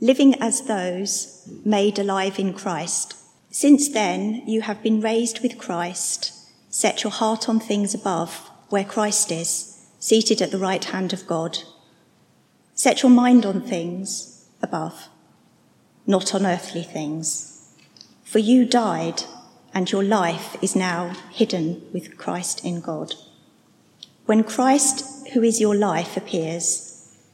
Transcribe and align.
living 0.00 0.34
as 0.40 0.62
those 0.62 1.46
made 1.64 1.98
alive 1.98 2.38
in 2.38 2.54
Christ. 2.54 3.14
Since 3.50 3.88
then, 3.90 4.42
you 4.46 4.62
have 4.62 4.82
been 4.82 5.00
raised 5.00 5.40
with 5.40 5.58
Christ. 5.58 6.32
Set 6.70 7.02
your 7.02 7.10
heart 7.10 7.48
on 7.48 7.60
things 7.60 7.94
above, 7.94 8.50
where 8.68 8.84
Christ 8.84 9.30
is, 9.30 9.86
seated 9.98 10.40
at 10.40 10.50
the 10.50 10.58
right 10.58 10.84
hand 10.84 11.12
of 11.12 11.26
God. 11.26 11.58
Set 12.74 13.02
your 13.02 13.10
mind 13.10 13.44
on 13.44 13.60
things 13.60 14.46
above, 14.62 15.08
not 16.06 16.34
on 16.34 16.46
earthly 16.46 16.82
things. 16.82 17.74
For 18.24 18.38
you 18.38 18.64
died, 18.64 19.24
and 19.74 19.90
your 19.90 20.04
life 20.04 20.56
is 20.62 20.74
now 20.74 21.14
hidden 21.30 21.82
with 21.92 22.16
Christ 22.16 22.64
in 22.64 22.80
God. 22.80 23.14
When 24.26 24.44
Christ, 24.44 25.28
who 25.34 25.42
is 25.42 25.60
your 25.60 25.74
life, 25.74 26.16
appears, 26.16 26.89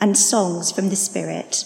and 0.00 0.16
songs 0.16 0.70
from 0.70 0.90
the 0.90 0.96
Spirit, 0.96 1.64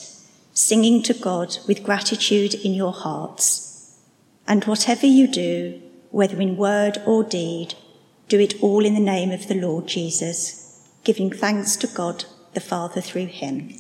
singing 0.53 1.03
to 1.03 1.15
God 1.15 1.59
with 1.67 1.85
gratitude 1.85 2.55
in 2.55 2.75
your 2.75 2.93
hearts. 2.93 3.99
And 4.47 4.65
whatever 4.65 5.07
you 5.07 5.27
do, 5.27 5.81
whether 6.11 6.41
in 6.41 6.57
word 6.57 6.99
or 7.07 7.23
deed, 7.23 7.75
do 8.29 8.39
it 8.41 8.63
all 8.63 8.85
in 8.85 8.95
the 8.95 9.01
name 9.01 9.31
of 9.31 9.49
the 9.49 9.55
Lord 9.55 9.87
Jesus, 9.87 10.89
giving 11.05 11.31
thanks 11.31 11.77
to 11.77 11.87
God 11.87 12.25
the 12.55 12.61
Father 12.61 13.01
through 13.01 13.27
him. 13.27 13.75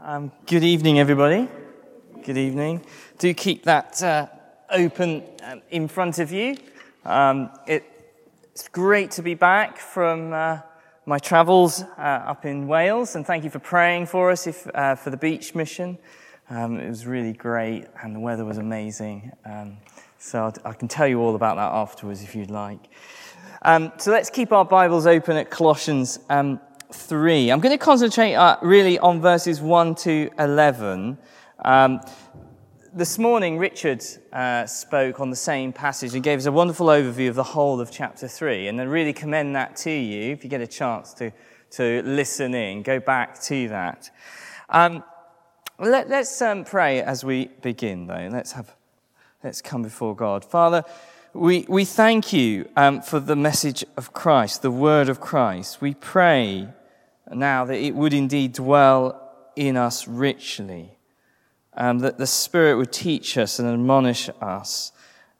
Um, 0.00 0.32
good 0.46 0.64
evening, 0.64 0.98
everybody. 0.98 1.48
Good 2.24 2.38
evening. 2.38 2.84
Do 3.18 3.32
keep 3.34 3.64
that 3.64 4.02
uh, 4.02 4.26
open 4.70 5.22
um, 5.44 5.62
in 5.70 5.86
front 5.88 6.18
of 6.18 6.32
you. 6.32 6.56
Um, 7.04 7.50
it, 7.66 7.84
it's 8.52 8.68
great 8.68 9.12
to 9.12 9.22
be 9.22 9.34
back 9.34 9.78
from. 9.78 10.32
Uh, 10.32 10.58
my 11.04 11.18
travels 11.18 11.82
uh, 11.98 12.00
up 12.00 12.44
in 12.44 12.68
Wales, 12.68 13.16
and 13.16 13.26
thank 13.26 13.42
you 13.42 13.50
for 13.50 13.58
praying 13.58 14.06
for 14.06 14.30
us 14.30 14.46
if, 14.46 14.68
uh, 14.74 14.94
for 14.94 15.10
the 15.10 15.16
beach 15.16 15.54
mission. 15.54 15.98
Um, 16.48 16.78
it 16.78 16.88
was 16.88 17.06
really 17.06 17.32
great, 17.32 17.86
and 18.02 18.14
the 18.14 18.20
weather 18.20 18.44
was 18.44 18.58
amazing. 18.58 19.32
Um, 19.44 19.78
so 20.18 20.52
I 20.64 20.72
can 20.72 20.86
tell 20.86 21.08
you 21.08 21.20
all 21.20 21.34
about 21.34 21.56
that 21.56 21.72
afterwards 21.72 22.22
if 22.22 22.36
you'd 22.36 22.50
like. 22.50 22.78
Um, 23.62 23.92
so 23.96 24.12
let's 24.12 24.30
keep 24.30 24.52
our 24.52 24.64
Bibles 24.64 25.06
open 25.06 25.36
at 25.36 25.50
Colossians 25.50 26.20
um, 26.30 26.60
3. 26.92 27.50
I'm 27.50 27.60
going 27.60 27.76
to 27.76 27.84
concentrate 27.84 28.34
uh, 28.34 28.56
really 28.62 28.98
on 29.00 29.20
verses 29.20 29.60
1 29.60 29.96
to 29.96 30.30
11. 30.38 31.18
This 32.94 33.18
morning, 33.18 33.56
Richard 33.56 34.04
uh, 34.34 34.66
spoke 34.66 35.18
on 35.18 35.30
the 35.30 35.36
same 35.36 35.72
passage 35.72 36.12
and 36.12 36.22
gave 36.22 36.40
us 36.40 36.44
a 36.44 36.52
wonderful 36.52 36.88
overview 36.88 37.30
of 37.30 37.36
the 37.36 37.42
whole 37.42 37.80
of 37.80 37.90
chapter 37.90 38.28
3. 38.28 38.68
And 38.68 38.78
I 38.78 38.84
really 38.84 39.14
commend 39.14 39.56
that 39.56 39.76
to 39.76 39.90
you 39.90 40.32
if 40.32 40.44
you 40.44 40.50
get 40.50 40.60
a 40.60 40.66
chance 40.66 41.14
to, 41.14 41.32
to 41.70 42.02
listen 42.02 42.54
in. 42.54 42.82
Go 42.82 43.00
back 43.00 43.40
to 43.44 43.68
that. 43.68 44.10
Um, 44.68 45.02
let, 45.78 46.10
us 46.10 46.42
um, 46.42 46.64
pray 46.64 47.00
as 47.00 47.24
we 47.24 47.46
begin, 47.62 48.08
though. 48.08 48.28
Let's, 48.30 48.52
have, 48.52 48.76
let's 49.42 49.62
come 49.62 49.82
before 49.82 50.14
God. 50.14 50.44
Father, 50.44 50.84
we, 51.32 51.64
we 51.70 51.86
thank 51.86 52.30
you 52.34 52.68
um, 52.76 53.00
for 53.00 53.20
the 53.20 53.36
message 53.36 53.86
of 53.96 54.12
Christ, 54.12 54.60
the 54.60 54.70
word 54.70 55.08
of 55.08 55.18
Christ. 55.18 55.80
We 55.80 55.94
pray 55.94 56.68
now 57.32 57.64
that 57.64 57.78
it 57.78 57.94
would 57.94 58.12
indeed 58.12 58.52
dwell 58.52 59.18
in 59.56 59.78
us 59.78 60.06
richly 60.06 60.98
um, 61.74 62.00
that 62.00 62.18
the 62.18 62.26
Spirit 62.26 62.76
would 62.76 62.92
teach 62.92 63.38
us 63.38 63.58
and 63.58 63.68
admonish 63.68 64.28
us. 64.40 64.92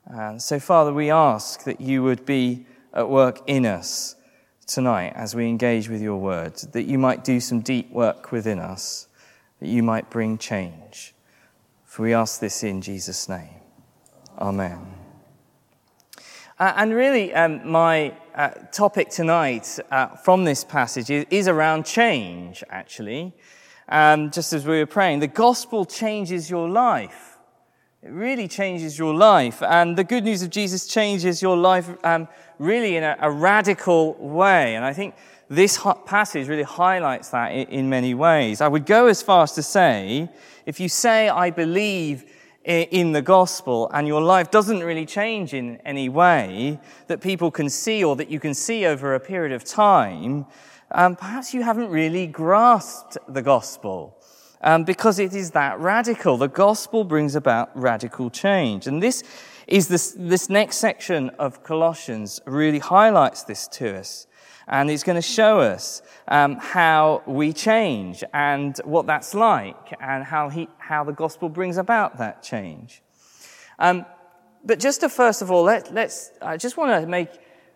And 0.07 0.41
so, 0.41 0.59
Father, 0.59 0.93
we 0.93 1.11
ask 1.11 1.65
that 1.65 1.81
you 1.81 2.03
would 2.03 2.25
be 2.25 2.67
at 2.93 3.09
work 3.09 3.41
in 3.47 3.67
us 3.67 4.17
tonight 4.67 5.13
as 5.15 5.35
we 5.35 5.47
engage 5.47 5.89
with 5.89 6.01
your 6.01 6.17
word, 6.17 6.57
that 6.73 6.85
you 6.85 6.99
might 6.99 7.25
do 7.25 7.41
some 7.41 7.61
deep 7.61 7.91
work 7.91 8.33
within 8.33 8.59
us, 8.59 9.09
that 9.61 9.69
you 9.69 9.83
might 9.83 10.11
bring 10.11 10.39
change. 10.39 11.15
For 11.85 12.03
we 12.03 12.15
ask 12.15 12.41
this 12.41 12.63
in 12.63 12.81
Jesus' 12.81 13.29
name. 13.29 13.61
Amen. 14.39 14.87
Uh, 16.59 16.73
and 16.77 16.95
really, 16.95 17.35
um, 17.35 17.71
my 17.71 18.17
uh, 18.35 18.51
topic 18.73 19.11
tonight 19.11 19.79
uh, 19.91 20.09
from 20.09 20.45
this 20.45 20.65
passage 20.65 21.11
is, 21.11 21.27
is 21.31 21.49
around 21.49 21.85
change, 21.85 22.65
actually 22.71 23.35
um, 23.89 24.31
just 24.31 24.53
as 24.53 24.67
we 24.67 24.79
were 24.79 24.87
praying. 24.87 25.21
The 25.21 25.27
gospel 25.27 25.85
changes 25.85 26.49
your 26.51 26.69
life. 26.69 27.39
It 28.03 28.11
really 28.11 28.49
changes 28.49 28.99
your 28.99 29.15
life. 29.15 29.63
And 29.63 29.97
the 29.97 30.05
good 30.05 30.25
news 30.25 30.43
of 30.43 30.51
Jesus 30.51 30.87
changes 30.87 31.41
your 31.41 31.57
life 31.57 31.89
um, 32.05 32.27
really 32.59 32.97
in 32.97 33.05
a, 33.05 33.17
a, 33.21 33.31
radical 33.31 34.15
way. 34.15 34.75
And 34.75 34.85
I 34.85 34.93
think 34.93 35.15
this 35.49 35.79
passage 36.07 36.49
really 36.49 36.65
highlights 36.65 37.29
that 37.29 37.53
in, 37.53 37.69
in 37.69 37.89
many 37.89 38.15
ways. 38.15 38.61
I 38.61 38.67
would 38.67 38.87
go 38.87 39.07
as 39.07 39.23
far 39.23 39.45
as 39.45 39.53
to 39.53 39.63
say, 39.63 40.29
if 40.67 40.81
you 40.81 40.89
say, 40.89 41.29
I 41.29 41.51
believe 41.51 42.25
in 42.65 43.13
the 43.13 43.23
gospel 43.23 43.91
and 43.93 44.07
your 44.07 44.21
life 44.21 44.51
doesn't 44.51 44.83
really 44.83 45.07
change 45.07 45.53
in 45.53 45.77
any 45.85 46.09
way 46.09 46.79
that 47.09 47.21
people 47.21 47.51
can 47.51 47.69
see 47.69 48.05
or 48.05 48.15
that 48.17 48.31
you 48.31 48.39
can 48.39 48.55
see 48.55 48.87
over 48.87 49.15
a 49.15 49.21
period 49.21 49.53
of 49.53 49.65
time, 49.65 50.47
um, 50.95 51.17
perhaps 51.17 51.55
you 51.55 51.63
haven't 51.63 51.89
really 51.89 52.27
grasped 52.27 53.19
the 53.29 53.43
gospel 53.43 54.19
um, 54.61 54.85
because 54.85 55.19
it 55.19 55.35
is 55.35 55.51
that 55.53 55.81
radical. 55.81 56.37
The 56.37 56.49
gospel 56.49 57.05
brings 57.05 57.35
about 57.35 57.71
radical 57.79 58.31
change. 58.31 58.87
And 58.87 59.03
this 59.03 59.23
is 59.67 59.89
this, 59.89 60.15
this 60.19 60.49
next 60.49 60.77
section 60.77 61.31
of 61.31 61.63
Colossians 61.63 62.41
really 62.47 62.79
highlights 62.79 63.45
this 63.45 63.67
to 63.69 63.99
us. 63.99 64.27
And 64.69 64.91
it's 64.91 65.03
going 65.03 65.17
to 65.17 65.23
show 65.23 65.61
us 65.61 66.03
um, 66.29 66.57
how 66.57 67.23
we 67.27 67.53
change 67.53 68.23
and 68.33 68.79
what 68.85 69.07
that's 69.07 69.35
like 69.35 69.95
and 70.01 70.25
how, 70.25 70.49
he, 70.49 70.69
how 70.79 71.05
the 71.05 71.13
gospel 71.13 71.49
brings 71.49 71.79
about 71.79 72.19
that 72.19 72.43
change. 72.43 73.03
Um, 73.79 74.07
but 74.65 74.79
just 74.79 75.01
to 75.01 75.09
first 75.09 75.43
of 75.43 75.51
all, 75.51 75.65
let, 75.65 75.93
let's, 75.93 76.31
I 76.41 76.57
just 76.57 76.77
want 76.77 77.03
to 77.03 77.09
make 77.09 77.31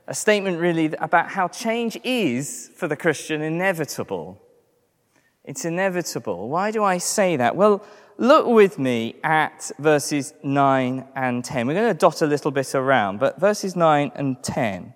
a 0.06 0.14
statement 0.14 0.58
really 0.58 0.92
about 0.98 1.30
how 1.30 1.48
change 1.48 1.98
is 2.04 2.70
for 2.76 2.86
the 2.86 2.96
Christian 2.96 3.42
inevitable. 3.42 4.40
It's 5.44 5.64
inevitable. 5.64 6.48
Why 6.48 6.70
do 6.70 6.84
I 6.84 6.98
say 6.98 7.36
that? 7.36 7.56
Well, 7.56 7.84
look 8.18 8.46
with 8.46 8.78
me 8.78 9.16
at 9.24 9.70
verses 9.78 10.34
9 10.42 11.04
and 11.14 11.44
10. 11.44 11.66
We're 11.66 11.74
going 11.74 11.92
to 11.92 11.98
dot 11.98 12.22
a 12.22 12.26
little 12.26 12.50
bit 12.50 12.74
around, 12.74 13.18
but 13.18 13.40
verses 13.40 13.74
9 13.74 14.12
and 14.14 14.42
10. 14.42 14.94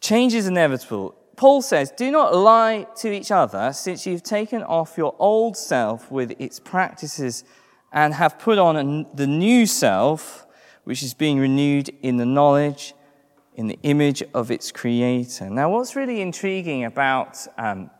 Change 0.00 0.34
is 0.34 0.46
inevitable. 0.46 1.14
Paul 1.36 1.62
says, 1.62 1.90
Do 1.90 2.10
not 2.10 2.34
lie 2.34 2.86
to 2.96 3.12
each 3.12 3.30
other, 3.30 3.72
since 3.72 4.06
you've 4.06 4.22
taken 4.22 4.62
off 4.62 4.98
your 4.98 5.14
old 5.18 5.56
self 5.56 6.10
with 6.10 6.32
its 6.38 6.60
practices 6.60 7.44
and 7.92 8.14
have 8.14 8.38
put 8.38 8.58
on 8.58 9.06
the 9.14 9.26
new 9.26 9.64
self, 9.66 10.46
which 10.84 11.02
is 11.02 11.14
being 11.14 11.38
renewed 11.38 11.90
in 12.02 12.18
the 12.18 12.26
knowledge, 12.26 12.94
in 13.54 13.66
the 13.66 13.78
image 13.82 14.22
of 14.34 14.50
its 14.50 14.72
creator. 14.72 15.50
Now, 15.50 15.70
what's 15.70 15.96
really 15.96 16.20
intriguing 16.20 16.84
about 16.84 17.46
um, 17.58 17.90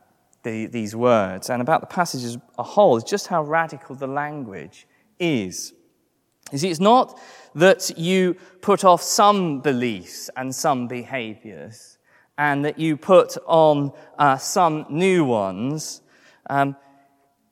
the, 0.43 0.65
these 0.67 0.95
words 0.95 1.49
and 1.49 1.61
about 1.61 1.81
the 1.81 1.87
passage 1.87 2.23
as 2.23 2.37
a 2.57 2.63
whole 2.63 2.97
is 2.97 3.03
just 3.03 3.27
how 3.27 3.43
radical 3.43 3.95
the 3.95 4.07
language 4.07 4.87
is. 5.19 5.73
You 6.51 6.57
see, 6.57 6.69
it's 6.69 6.79
not 6.79 7.19
that 7.55 7.97
you 7.97 8.35
put 8.61 8.83
off 8.83 9.01
some 9.01 9.61
beliefs 9.61 10.29
and 10.35 10.53
some 10.53 10.87
behaviors 10.87 11.97
and 12.37 12.65
that 12.65 12.79
you 12.79 12.97
put 12.97 13.37
on 13.45 13.91
uh, 14.17 14.37
some 14.37 14.85
new 14.89 15.23
ones. 15.23 16.01
Um, 16.49 16.75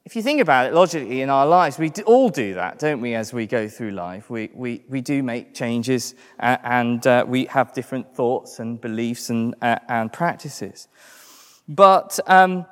if 0.09 0.15
you 0.15 0.23
think 0.23 0.41
about 0.41 0.65
it 0.65 0.73
logically 0.73 1.21
in 1.21 1.29
our 1.29 1.45
lives, 1.45 1.77
we 1.77 1.91
all 2.07 2.29
do 2.29 2.55
that, 2.55 2.79
don't 2.79 2.99
we, 2.99 3.13
as 3.13 3.31
we 3.31 3.45
go 3.45 3.67
through 3.67 3.91
life? 3.91 4.27
We, 4.27 4.49
we, 4.55 4.83
we 4.89 5.01
do 5.01 5.21
make 5.21 5.53
changes 5.53 6.15
uh, 6.39 6.57
and 6.63 7.05
uh, 7.05 7.25
we 7.27 7.45
have 7.45 7.73
different 7.73 8.15
thoughts 8.15 8.57
and 8.57 8.81
beliefs 8.81 9.29
and, 9.29 9.53
uh, 9.61 9.77
and 9.87 10.11
practices. 10.11 10.87
But 11.67 12.19
um, 12.25 12.65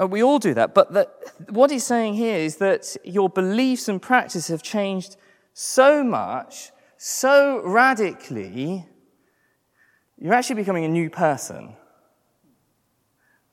uh, 0.00 0.06
we 0.06 0.22
all 0.22 0.38
do 0.38 0.54
that. 0.54 0.72
But 0.72 0.90
the, 0.90 1.10
what 1.50 1.70
he's 1.70 1.84
saying 1.84 2.14
here 2.14 2.38
is 2.38 2.56
that 2.56 2.96
your 3.04 3.28
beliefs 3.28 3.86
and 3.86 4.00
practices 4.00 4.48
have 4.48 4.62
changed 4.62 5.18
so 5.52 6.02
much, 6.02 6.70
so 6.96 7.60
radically, 7.62 8.86
you're 10.16 10.32
actually 10.32 10.56
becoming 10.56 10.86
a 10.86 10.88
new 10.88 11.10
person. 11.10 11.76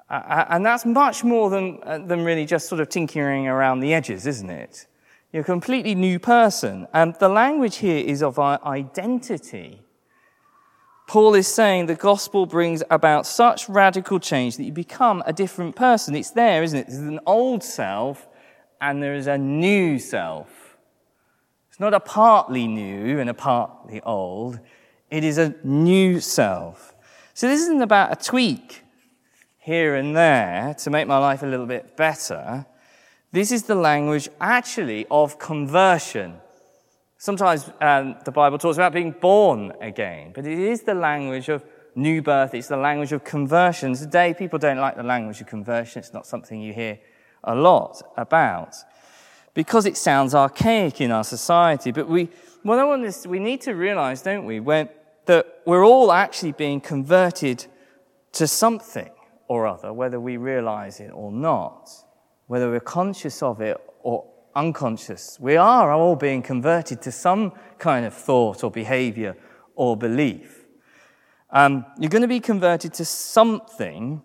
Uh, 0.10 0.46
and 0.50 0.66
that's 0.66 0.86
much 0.86 1.24
more 1.24 1.50
than, 1.50 1.80
uh, 1.84 1.98
than 1.98 2.24
really 2.24 2.46
just 2.46 2.70
sort 2.70 2.80
of 2.80 2.90
tinkering 2.90 3.48
around 3.48 3.80
the 3.80 3.94
edges, 3.94 4.28
isn't 4.28 4.50
it? 4.50 4.86
You're 5.32 5.42
a 5.42 5.46
completely 5.46 5.96
new 5.96 6.20
person. 6.20 6.88
And 6.94 7.16
the 7.16 7.28
language 7.28 7.78
here 7.78 8.06
is 8.06 8.22
of 8.22 8.38
our 8.38 8.60
identity. 8.64 9.82
Paul 11.08 11.36
is 11.36 11.48
saying 11.48 11.88
the 11.88 11.96
gospel 11.96 12.46
brings 12.46 12.84
about 12.90 13.28
such 13.28 13.68
radical 13.68 14.20
change 14.20 14.58
that 14.58 14.64
you 14.64 14.72
become 14.72 15.24
a 15.26 15.34
different 15.34 15.76
person. 15.76 16.16
It's 16.16 16.32
there, 16.32 16.64
isn't 16.64 16.78
it? 16.78 16.88
There's 16.88 17.00
an 17.00 17.20
old 17.26 17.64
self 17.64 18.28
and 18.82 19.02
there 19.02 19.16
is 19.16 19.28
a 19.28 19.38
new 19.38 20.00
self. 20.00 20.78
It's 21.70 21.80
not 21.80 21.94
a 21.94 22.00
partly 22.00 22.68
new 22.68 23.20
and 23.20 23.30
a 23.30 23.34
partly 23.34 24.02
old. 24.02 24.60
It 25.12 25.24
is 25.24 25.38
a 25.38 25.54
new 25.64 26.20
self. 26.20 26.96
So 27.34 27.48
this 27.48 27.62
isn't 27.62 27.82
about 27.82 28.14
a 28.14 28.24
tweak 28.24 28.85
here 29.66 29.96
and 29.96 30.16
there 30.16 30.76
to 30.76 30.92
make 30.92 31.08
my 31.08 31.18
life 31.18 31.42
a 31.42 31.46
little 31.48 31.66
bit 31.66 31.98
better. 31.98 32.64
This 33.32 33.52
is 33.52 33.64
the 33.64 33.74
language 33.74 34.30
actually 34.40 35.08
of 35.10 35.40
conversion. 35.40 36.36
Sometimes 37.18 37.72
um, 37.82 38.16
the 38.24 38.32
Bible 38.32 38.60
talks 38.60 38.78
about 38.78 38.94
being 38.94 39.10
born 39.10 39.74
again, 39.82 40.34
but 40.36 40.46
it 40.46 40.60
is 40.60 40.84
the 40.84 40.94
language 40.94 41.50
of 41.50 41.64
new 41.96 42.22
birth. 42.22 42.54
It's 42.54 42.68
the 42.68 42.78
language 42.78 43.12
of 43.12 43.24
conversion. 43.24 43.96
Today, 43.96 44.36
people 44.38 44.60
don't 44.60 44.78
like 44.78 44.98
the 44.98 45.04
language 45.04 45.42
of 45.42 45.48
conversion. 45.48 45.98
It's 45.98 46.14
not 46.14 46.28
something 46.28 46.62
you 46.62 46.72
hear 46.72 47.00
a 47.44 47.56
lot 47.56 48.04
about 48.18 48.76
because 49.56 49.88
it 49.88 49.98
sounds 49.98 50.36
archaic 50.36 51.02
in 51.02 51.12
our 51.12 51.24
society. 51.24 51.92
But 51.92 52.08
we, 52.08 52.30
what 52.62 52.78
I 52.78 52.84
want 52.84 53.04
is, 53.04 53.26
we 53.26 53.40
need 53.40 53.62
to 53.62 53.74
realize, 53.74 54.22
don't 54.22 54.46
we, 54.46 54.60
when, 54.60 54.90
that 55.26 55.62
we're 55.66 55.84
all 55.84 56.12
actually 56.12 56.52
being 56.52 56.80
converted 56.80 57.66
to 58.34 58.46
something 58.46 59.10
or 59.48 59.68
other, 59.68 59.94
whether 59.94 60.20
we 60.20 60.38
realize 60.38 61.00
it 61.00 61.12
or 61.14 61.32
not, 61.32 61.90
whether 62.48 62.70
we're 62.70 62.80
conscious 62.80 63.42
of 63.42 63.62
it 63.62 63.78
or 64.02 64.26
unconscious. 64.56 65.38
We 65.40 65.58
are 65.58 65.92
all 65.92 66.16
being 66.16 66.42
converted 66.42 67.02
to 67.04 67.12
some 67.12 67.52
kind 67.78 68.06
of 68.06 68.14
thought 68.14 68.64
or 68.64 68.72
behavior 68.72 69.36
or 69.76 69.98
belief. 69.98 70.66
Um, 71.50 71.86
you're 72.00 72.10
going 72.10 72.22
to 72.22 72.28
be 72.28 72.40
converted 72.40 72.94
to 72.96 73.06
something, 73.06 74.22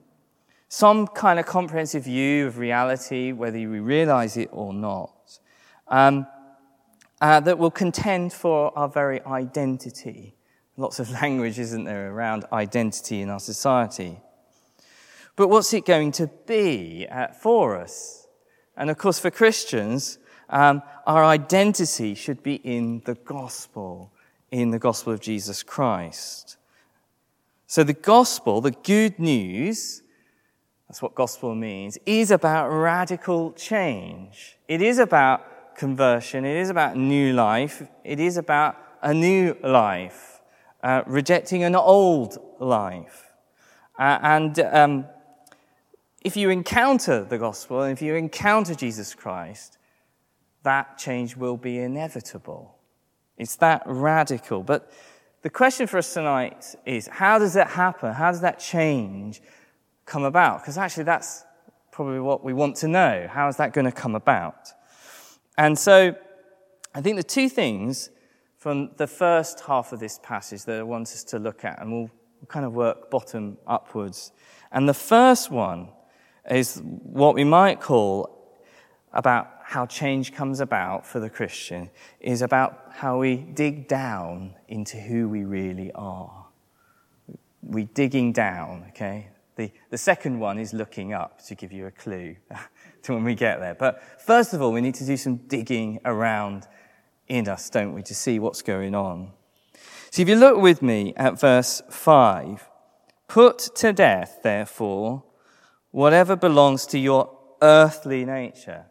some 0.69 1.07
kind 1.07 1.39
of 1.39 1.47
comprehensive 1.47 2.05
view 2.05 2.47
of 2.47 2.59
reality, 2.59 3.33
whether 3.33 3.59
you 3.59 3.83
realize 3.83 4.37
it 4.37 4.49
or 4.53 4.73
not, 4.73 5.39
um, 5.89 6.27
uh, 7.21 7.41
that 7.41 7.59
will 7.59 7.71
contend 7.71 8.33
for 8.33 8.77
our 8.79 8.89
very 8.89 9.21
identity. 9.23 10.35
Lots 10.77 10.99
of 10.99 11.11
language, 11.23 11.59
isn't 11.59 11.85
there, 11.85 12.11
around 12.11 12.45
identity 12.53 13.21
in 13.21 13.29
our 13.29 13.41
society. 13.41 14.19
But 15.41 15.49
what's 15.49 15.73
it 15.73 15.87
going 15.87 16.13
to 16.13 16.27
be 16.45 17.07
uh, 17.11 17.29
for 17.29 17.75
us? 17.75 18.27
And 18.77 18.91
of 18.91 18.99
course, 18.99 19.19
for 19.19 19.31
Christians, 19.31 20.19
um, 20.51 20.83
our 21.07 21.25
identity 21.25 22.15
should 22.15 22.43
be 22.43 22.57
in 22.57 23.01
the 23.07 23.15
gospel, 23.15 24.13
in 24.51 24.71
the 24.71 24.79
gospel 24.79 25.15
of 25.15 25.21
Jesus 25.21 25.63
Christ. 25.63 26.59
So 27.67 27.83
the 27.83 27.95
gospel, 27.95 28.61
the 28.61 28.73
good 28.73 29.19
news, 29.19 30.03
that's 30.87 31.01
what 31.01 31.15
gospel 31.15 31.55
means, 31.55 31.97
is 32.05 32.31
about 32.31 32.69
radical 32.69 33.53
change. 33.53 34.59
It 34.69 34.83
is 34.83 34.99
about 34.99 35.75
conversion. 35.75 36.45
It 36.45 36.59
is 36.59 36.69
about 36.69 36.99
new 36.99 37.33
life. 37.33 37.83
It 38.05 38.21
is 38.21 38.37
about 38.37 38.77
a 39.01 39.15
new 39.15 39.57
life, 39.65 40.43
uh, 40.83 41.01
rejecting 41.07 41.65
an 41.65 41.77
old 41.77 42.37
life. 42.59 43.33
Uh, 43.99 44.19
and 44.23 44.61
um, 44.61 45.07
if 46.21 46.37
you 46.37 46.51
encounter 46.51 47.25
the 47.25 47.39
gospel, 47.39 47.83
and 47.83 47.93
if 47.93 48.03
you 48.03 48.15
encounter 48.15 48.75
Jesus 48.75 49.15
Christ, 49.15 49.79
that 50.63 50.99
change 50.99 51.37
will 51.37 51.57
be 51.57 51.79
inevitable. 51.79 52.77
It's 53.39 53.57
that 53.57 53.83
radical. 53.87 54.63
But 54.63 54.93
the 55.43 55.49
question 55.49 55.87
for 55.87 55.97
us 55.97 56.13
tonight 56.13 56.75
is 56.85 57.07
how 57.07 57.39
does 57.39 57.55
that 57.55 57.69
happen? 57.69 58.13
How 58.13 58.31
does 58.31 58.43
that 58.43 58.59
change 58.59 59.41
come 60.05 60.25
about? 60.25 60.61
Because 60.61 60.77
actually, 60.77 61.05
that's 61.05 61.45
probably 61.91 62.21
what 62.21 62.45
we 62.45 62.53
want 62.53 62.77
to 62.77 62.89
know. 62.89 63.27
How 63.31 63.49
is 63.49 63.57
that 63.57 63.73
going 63.73 63.87
to 63.87 63.93
come 63.93 64.15
about? 64.15 64.69
And 65.57 65.79
so, 65.79 66.15
I 66.95 67.01
think 67.01 67.17
the 67.17 67.23
two 67.23 67.49
things 67.49 68.11
from 68.59 68.91
the 68.99 69.07
first 69.07 69.61
half 69.61 69.93
of 69.93 70.01
this 70.01 70.21
passage 70.23 70.65
that 70.65 70.81
I 70.81 70.83
want 70.83 71.09
us 71.09 71.25
to 71.25 71.39
look 71.39 71.65
at, 71.65 71.81
and 71.81 71.91
we'll 71.91 72.11
kind 72.49 72.67
of 72.67 72.75
work 72.75 73.11
bottom 73.11 73.57
upwards. 73.67 74.33
And 74.71 74.87
the 74.87 74.95
first 74.95 75.51
one 75.51 75.89
is 76.51 76.81
what 76.85 77.35
we 77.35 77.45
might 77.45 77.81
call 77.81 78.37
about 79.13 79.51
how 79.63 79.87
change 79.87 80.33
comes 80.33 80.61
about 80.61 81.07
for 81.07 81.21
the 81.21 81.31
Christian 81.31 81.91
is 82.21 82.43
about 82.43 82.91
how 82.91 83.19
we 83.19 83.37
dig 83.37 83.87
down 83.87 84.55
into 84.69 84.97
who 84.97 85.29
we 85.29 85.45
really 85.45 85.93
are. 85.93 86.47
We 87.63 87.85
digging 87.85 88.33
down, 88.33 88.87
okay? 88.89 89.29
The, 89.55 89.71
the 89.91 89.99
second 89.99 90.41
one 90.41 90.59
is 90.59 90.73
looking 90.73 91.13
up 91.13 91.41
to 91.47 91.55
give 91.55 91.73
you 91.73 91.87
a 91.87 91.91
clue 91.91 92.37
to 93.03 93.15
when 93.15 93.25
we 93.25 93.35
get 93.35 93.61
there. 93.61 93.75
But 93.75 94.03
first 94.21 94.55
of 94.55 94.63
all, 94.63 94.73
we 94.73 94.81
need 94.81 94.95
to 94.97 95.07
do 95.07 95.17
some 95.17 95.37
digging 95.37 96.01
around 96.05 96.67
in 97.29 97.49
us, 97.49 97.71
don't 97.71 97.95
we, 97.95 98.03
to 98.03 98.15
see 98.15 98.39
what's 98.39 98.63
going 98.63 98.95
on. 98.95 99.31
So 100.11 100.23
if 100.23 100.29
you 100.29 100.35
look 100.35 100.61
with 100.61 100.83
me 100.83 101.15
at 101.17 101.39
verse 101.39 101.81
5, 101.91 102.69
put 103.29 103.59
to 103.77 103.93
death, 103.93 104.41
therefore, 104.43 105.23
whatever 105.91 106.37
belongs 106.37 106.87
to 106.87 106.99
your 106.99 107.37
earthly 107.63 108.25
nature 108.25 108.87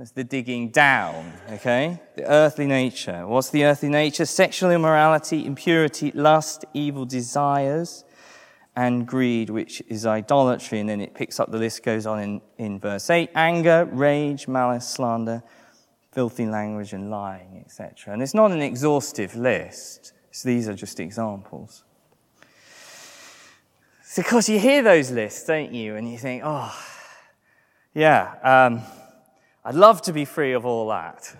that's 0.00 0.12
the 0.12 0.24
digging 0.24 0.70
down, 0.70 1.30
okay? 1.50 2.00
The 2.16 2.24
earthly 2.24 2.64
nature. 2.64 3.26
What's 3.26 3.50
the 3.50 3.64
earthly 3.64 3.90
nature? 3.90 4.24
Sexual 4.24 4.70
immorality, 4.70 5.44
impurity, 5.44 6.10
lust, 6.12 6.64
evil 6.72 7.04
desires, 7.04 8.06
and 8.74 9.06
greed, 9.06 9.50
which 9.50 9.82
is 9.88 10.06
idolatry. 10.06 10.80
And 10.80 10.88
then 10.88 11.02
it 11.02 11.12
picks 11.12 11.38
up 11.38 11.50
the 11.50 11.58
list, 11.58 11.82
goes 11.82 12.06
on 12.06 12.18
in, 12.18 12.40
in 12.56 12.80
verse 12.80 13.10
8 13.10 13.28
anger, 13.34 13.86
rage, 13.92 14.48
malice, 14.48 14.88
slander, 14.88 15.42
filthy 16.12 16.46
language, 16.46 16.94
and 16.94 17.10
lying, 17.10 17.62
etc. 17.62 18.14
And 18.14 18.22
it's 18.22 18.32
not 18.32 18.52
an 18.52 18.62
exhaustive 18.62 19.36
list, 19.36 20.14
so 20.30 20.48
these 20.48 20.66
are 20.66 20.74
just 20.74 20.98
examples. 20.98 21.84
Because 24.16 24.48
you 24.48 24.58
hear 24.58 24.82
those 24.82 25.10
lists, 25.10 25.44
don't 25.44 25.72
you? 25.72 25.96
And 25.96 26.10
you 26.10 26.18
think, 26.18 26.42
oh, 26.44 26.74
yeah, 27.94 28.34
um, 28.42 28.82
I'd 29.64 29.74
love 29.74 30.02
to 30.02 30.12
be 30.12 30.24
free 30.24 30.52
of 30.52 30.66
all 30.66 30.88
that. 30.88 31.34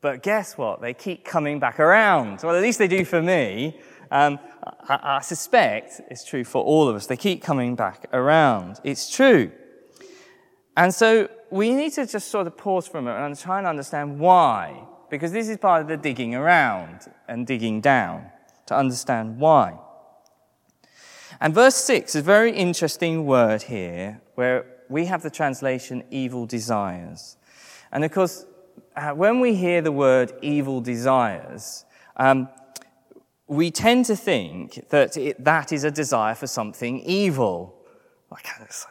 But 0.00 0.22
guess 0.22 0.56
what? 0.56 0.80
They 0.80 0.94
keep 0.94 1.24
coming 1.24 1.58
back 1.58 1.78
around. 1.78 2.40
Well, 2.42 2.56
at 2.56 2.62
least 2.62 2.78
they 2.78 2.88
do 2.88 3.04
for 3.04 3.20
me. 3.20 3.78
Um, 4.10 4.38
I, 4.88 4.98
I 5.02 5.20
suspect 5.20 6.00
it's 6.10 6.24
true 6.24 6.44
for 6.44 6.62
all 6.64 6.88
of 6.88 6.96
us. 6.96 7.06
They 7.06 7.16
keep 7.16 7.42
coming 7.42 7.76
back 7.76 8.06
around. 8.12 8.80
It's 8.82 9.14
true. 9.14 9.52
And 10.76 10.94
so 10.94 11.28
we 11.50 11.74
need 11.74 11.92
to 11.94 12.06
just 12.06 12.28
sort 12.28 12.46
of 12.46 12.56
pause 12.56 12.88
for 12.88 12.98
a 12.98 13.02
moment 13.02 13.26
and 13.26 13.38
try 13.38 13.58
and 13.58 13.66
understand 13.66 14.18
why. 14.18 14.84
Because 15.10 15.32
this 15.32 15.48
is 15.48 15.58
part 15.58 15.82
of 15.82 15.88
the 15.88 15.96
digging 15.96 16.34
around 16.34 17.00
and 17.28 17.46
digging 17.46 17.80
down 17.80 18.30
to 18.66 18.74
understand 18.74 19.38
why. 19.38 19.78
And 21.40 21.54
verse 21.54 21.76
6 21.76 22.10
is 22.10 22.20
a 22.20 22.22
very 22.22 22.52
interesting 22.52 23.24
word 23.24 23.62
here 23.62 24.20
where 24.34 24.66
we 24.90 25.06
have 25.06 25.22
the 25.22 25.30
translation 25.30 26.04
evil 26.10 26.44
desires. 26.44 27.36
And 27.92 28.04
of 28.04 28.12
course, 28.12 28.44
uh, 28.94 29.12
when 29.12 29.40
we 29.40 29.54
hear 29.54 29.80
the 29.80 29.92
word 29.92 30.32
evil 30.42 30.82
desires, 30.82 31.86
um, 32.16 32.48
we 33.46 33.70
tend 33.70 34.04
to 34.06 34.16
think 34.16 34.88
that 34.90 35.16
it, 35.16 35.42
that 35.42 35.72
is 35.72 35.84
a 35.84 35.90
desire 35.90 36.34
for 36.34 36.46
something 36.46 37.00
evil. 37.00 37.76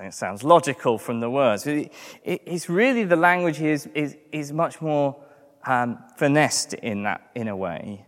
It 0.02 0.14
sounds 0.14 0.44
logical 0.44 0.98
from 0.98 1.20
the 1.20 1.30
words. 1.30 1.68
It, 1.68 1.94
it, 2.24 2.42
it's 2.46 2.68
really 2.68 3.04
the 3.04 3.16
language 3.16 3.58
here 3.58 3.74
is, 3.74 3.86
is, 3.94 4.18
is 4.32 4.52
much 4.52 4.82
more 4.82 5.16
um, 5.66 6.00
finessed 6.18 6.74
in 6.74 7.04
that, 7.04 7.30
in 7.36 7.48
a 7.48 7.56
way. 7.56 8.08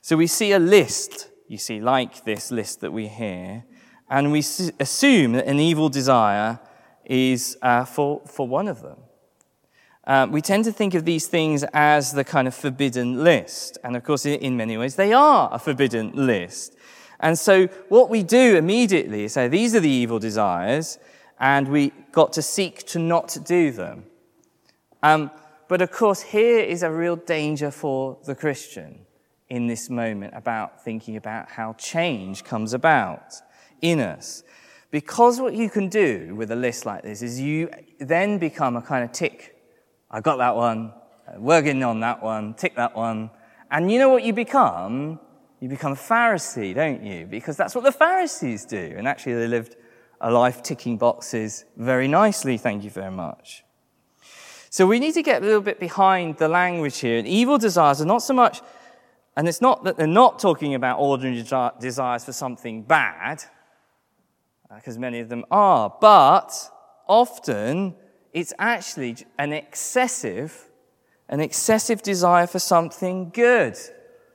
So 0.00 0.16
we 0.16 0.26
see 0.26 0.52
a 0.52 0.58
list, 0.58 1.28
you 1.48 1.58
see, 1.58 1.80
like 1.80 2.24
this 2.24 2.50
list 2.50 2.80
that 2.80 2.92
we 2.92 3.08
hear, 3.08 3.64
and 4.10 4.32
we 4.32 4.40
assume 4.40 5.32
that 5.32 5.46
an 5.46 5.60
evil 5.60 5.88
desire 5.88 6.58
is 7.04 7.56
uh, 7.62 7.84
for, 7.84 8.20
for 8.26 8.46
one 8.46 8.68
of 8.68 8.82
them. 8.82 8.98
Um, 10.04 10.32
we 10.32 10.42
tend 10.42 10.64
to 10.64 10.72
think 10.72 10.94
of 10.94 11.04
these 11.04 11.28
things 11.28 11.62
as 11.72 12.12
the 12.12 12.24
kind 12.24 12.48
of 12.48 12.54
forbidden 12.54 13.22
list. 13.22 13.78
And 13.84 13.96
of 13.96 14.02
course, 14.02 14.26
in 14.26 14.56
many 14.56 14.76
ways, 14.76 14.96
they 14.96 15.12
are 15.12 15.48
a 15.52 15.58
forbidden 15.58 16.10
list. 16.14 16.74
And 17.20 17.38
so 17.38 17.66
what 17.88 18.10
we 18.10 18.22
do 18.22 18.56
immediately 18.56 19.24
is 19.24 19.34
say, 19.34 19.46
these 19.46 19.74
are 19.74 19.80
the 19.80 19.88
evil 19.88 20.18
desires, 20.18 20.98
and 21.38 21.68
we 21.68 21.92
got 22.12 22.32
to 22.32 22.42
seek 22.42 22.84
to 22.86 22.98
not 22.98 23.36
do 23.44 23.70
them. 23.70 24.04
Um, 25.02 25.30
but 25.68 25.80
of 25.80 25.92
course, 25.92 26.22
here 26.22 26.58
is 26.58 26.82
a 26.82 26.90
real 26.90 27.16
danger 27.16 27.70
for 27.70 28.18
the 28.24 28.34
Christian 28.34 29.06
in 29.48 29.66
this 29.66 29.88
moment 29.88 30.34
about 30.34 30.82
thinking 30.82 31.16
about 31.16 31.50
how 31.50 31.74
change 31.74 32.42
comes 32.42 32.72
about 32.72 33.34
in 33.82 34.00
us. 34.00 34.42
Because 34.90 35.40
what 35.40 35.54
you 35.54 35.70
can 35.70 35.88
do 35.88 36.34
with 36.34 36.50
a 36.50 36.56
list 36.56 36.84
like 36.84 37.02
this 37.02 37.22
is 37.22 37.40
you 37.40 37.70
then 37.98 38.38
become 38.38 38.76
a 38.76 38.82
kind 38.82 39.04
of 39.04 39.12
tick 39.12 39.60
I 40.10 40.20
got 40.20 40.38
that 40.38 40.56
one, 40.56 40.92
uh, 41.28 41.38
working 41.38 41.82
on 41.84 42.00
that 42.00 42.22
one, 42.22 42.54
tick 42.54 42.74
that 42.74 42.96
one. 42.96 43.30
And 43.70 43.92
you 43.92 43.98
know 44.00 44.08
what 44.08 44.24
you 44.24 44.32
become? 44.32 45.20
You 45.60 45.68
become 45.68 45.92
a 45.92 45.96
Pharisee, 45.96 46.74
don't 46.74 47.04
you? 47.04 47.26
Because 47.26 47.56
that's 47.56 47.74
what 47.74 47.84
the 47.84 47.92
Pharisees 47.92 48.64
do. 48.64 48.94
And 48.96 49.06
actually, 49.06 49.34
they 49.34 49.46
lived 49.46 49.76
a 50.20 50.30
life 50.30 50.62
ticking 50.62 50.98
boxes 50.98 51.64
very 51.76 52.08
nicely, 52.08 52.58
thank 52.58 52.82
you 52.82 52.90
very 52.90 53.10
much. 53.10 53.64
So 54.68 54.86
we 54.86 54.98
need 54.98 55.14
to 55.14 55.22
get 55.22 55.42
a 55.42 55.44
little 55.44 55.60
bit 55.60 55.78
behind 55.78 56.38
the 56.38 56.48
language 56.48 56.98
here. 56.98 57.18
And 57.18 57.28
evil 57.28 57.58
desires 57.58 58.00
are 58.00 58.06
not 58.06 58.22
so 58.22 58.34
much, 58.34 58.60
and 59.36 59.48
it's 59.48 59.60
not 59.60 59.84
that 59.84 59.96
they're 59.96 60.06
not 60.06 60.40
talking 60.40 60.74
about 60.74 60.98
ordinary 60.98 61.44
desires 61.80 62.24
for 62.24 62.32
something 62.32 62.82
bad, 62.82 63.44
because 64.74 64.98
many 64.98 65.20
of 65.20 65.28
them 65.28 65.44
are, 65.50 65.94
but 66.00 66.52
often 67.08 67.94
it's 68.32 68.52
actually 68.58 69.16
an 69.38 69.52
excessive, 69.52 70.68
an 71.28 71.40
excessive 71.40 72.02
desire 72.02 72.46
for 72.46 72.58
something 72.58 73.30
good. 73.30 73.76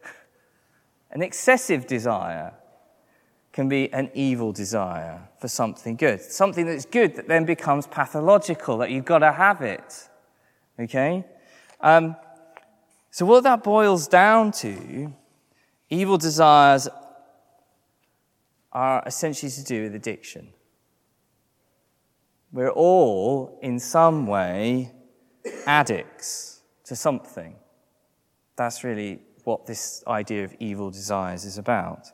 An 1.12 1.22
excessive 1.22 1.88
desire 1.88 2.54
can 3.54 3.70
be 3.70 3.92
an 3.94 4.12
evil 4.14 4.52
desire 4.52 5.22
for 5.40 5.48
something 5.48 5.96
good. 5.96 6.22
Something 6.22 6.66
that's 6.66 6.84
good 6.86 7.16
that 7.16 7.30
then 7.30 7.46
becomes 7.46 7.88
pathological, 7.88 8.80
that 8.80 8.92
you've 8.92 9.06
got 9.06 9.20
to 9.20 9.32
have 9.32 9.62
it. 9.62 10.10
Okay? 10.78 11.24
Um, 11.80 12.18
so, 13.12 13.26
what 13.26 13.44
that 13.44 13.64
boils 13.64 14.10
down 14.10 14.52
to, 14.54 15.14
evil 15.90 16.18
desires 16.18 16.90
are 18.76 19.02
essentially 19.06 19.50
to 19.50 19.64
do 19.64 19.84
with 19.84 19.96
addiction. 19.96 20.50
We're 22.52 22.70
all, 22.70 23.58
in 23.62 23.80
some 23.80 24.28
way, 24.28 24.92
addicts 25.66 26.62
to 26.84 26.96
something. 26.96 27.56
That's 28.58 28.84
really 28.84 29.22
what 29.46 29.66
this 29.66 30.04
idea 30.08 30.44
of 30.44 30.54
evil 30.60 30.92
desires 30.92 31.46
is 31.46 31.58
about. 31.58 32.08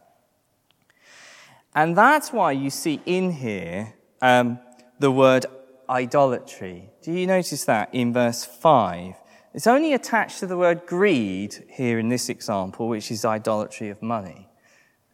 And 1.73 1.97
that's 1.97 2.31
why 2.31 2.51
you 2.51 2.69
see 2.69 3.01
in 3.07 3.31
here 3.31 3.95
um, 4.21 4.59
the 4.99 5.09
word 5.09 5.47
idolatry. 5.89 6.91
Do 7.01 7.11
you 7.11 7.25
notice 7.25 7.65
that 7.65 7.89
in 7.91 8.13
verse 8.13 8.45
5? 8.45 9.15
It's 9.55 9.67
only 9.67 9.93
attached 9.93 10.39
to 10.39 10.47
the 10.47 10.57
word 10.57 10.85
greed 10.85 11.65
here 11.69 11.97
in 11.97 12.09
this 12.09 12.29
example, 12.29 12.87
which 12.87 13.09
is 13.09 13.25
idolatry 13.25 13.89
of 13.89 14.01
money. 14.01 14.50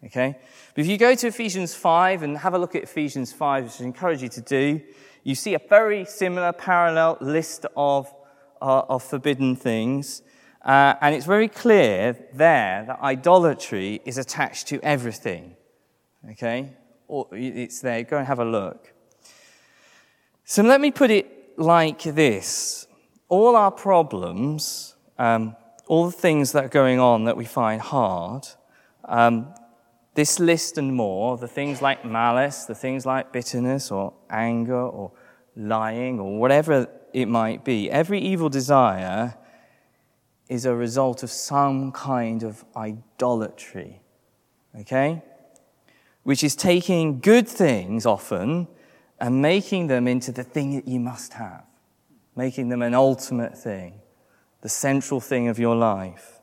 Okay? 0.08 0.36
But 0.74 0.82
if 0.82 0.88
you 0.88 0.98
go 0.98 1.16
to 1.16 1.28
Ephesians 1.28 1.74
5 1.76 2.24
and 2.24 2.38
have 2.40 2.54
a 2.54 2.60
look 2.60 2.76
at 2.76 2.84
Ephesians 2.84 3.32
5, 3.32 3.64
which 3.66 3.82
I 3.82 3.84
encourage 3.84 4.22
you 4.24 4.30
to 4.30 4.42
do, 4.42 4.82
you 5.24 5.36
see 5.36 5.54
a 5.54 5.60
very 5.60 6.06
similar 6.06 6.54
parallel 6.54 7.18
list 7.22 7.66
of, 7.76 8.14
uh, 8.62 8.84
of 8.90 9.04
forbidden 9.04 9.56
things. 9.56 10.22
Uh, 10.64 10.96
and 11.02 11.14
it's 11.14 11.26
very 11.26 11.48
clear 11.48 12.18
there 12.34 12.86
that 12.88 13.00
idolatry 13.02 14.02
is 14.06 14.18
attached 14.18 14.68
to 14.68 14.80
everything. 14.82 15.56
Okay? 16.32 16.74
Or 17.08 17.28
it's 17.32 17.82
there. 17.82 18.04
Go 18.04 18.18
and 18.18 18.28
have 18.28 18.40
a 18.40 18.46
look. 18.46 18.94
So 20.46 20.64
let 20.64 20.80
me 20.80 20.92
put 20.92 21.12
it 21.12 21.58
like 21.58 22.04
this 22.04 22.88
all 23.30 23.56
our 23.58 23.72
problems, 23.72 24.96
um, 25.18 25.56
all 25.88 26.06
the 26.06 26.12
things 26.12 26.54
that 26.54 26.66
are 26.66 26.70
going 26.70 27.00
on 27.00 27.26
that 27.26 27.36
we 27.36 27.44
find 27.44 27.82
hard, 27.82 28.48
um, 29.06 29.54
this 30.18 30.40
list 30.40 30.80
and 30.80 30.96
more, 30.96 31.38
the 31.38 31.48
things 31.48 31.80
like 31.80 32.04
malice, 32.04 32.66
the 32.66 32.74
things 32.74 33.06
like 33.06 33.32
bitterness 33.32 33.92
or 33.92 34.12
anger 34.32 34.82
or 34.82 35.12
lying 35.56 36.20
or 36.20 36.40
whatever 36.40 36.88
it 37.14 37.28
might 37.28 37.64
be, 37.64 37.88
every 37.92 38.20
evil 38.20 38.50
desire 38.50 39.36
is 40.50 40.66
a 40.66 40.74
result 40.74 41.22
of 41.22 41.30
some 41.30 41.92
kind 41.92 42.42
of 42.42 42.66
idolatry. 42.76 44.02
Okay? 44.80 45.22
Which 46.24 46.44
is 46.44 46.56
taking 46.56 47.20
good 47.20 47.48
things 47.48 48.08
often 48.08 48.68
and 49.20 49.40
making 49.40 49.86
them 49.86 50.08
into 50.08 50.32
the 50.32 50.44
thing 50.44 50.76
that 50.78 50.88
you 50.88 51.00
must 51.00 51.34
have, 51.34 51.64
making 52.36 52.70
them 52.70 52.82
an 52.82 52.96
ultimate 52.96 53.56
thing, 53.56 54.02
the 54.62 54.70
central 54.70 55.20
thing 55.20 55.48
of 55.48 55.60
your 55.60 55.76
life. 55.76 56.42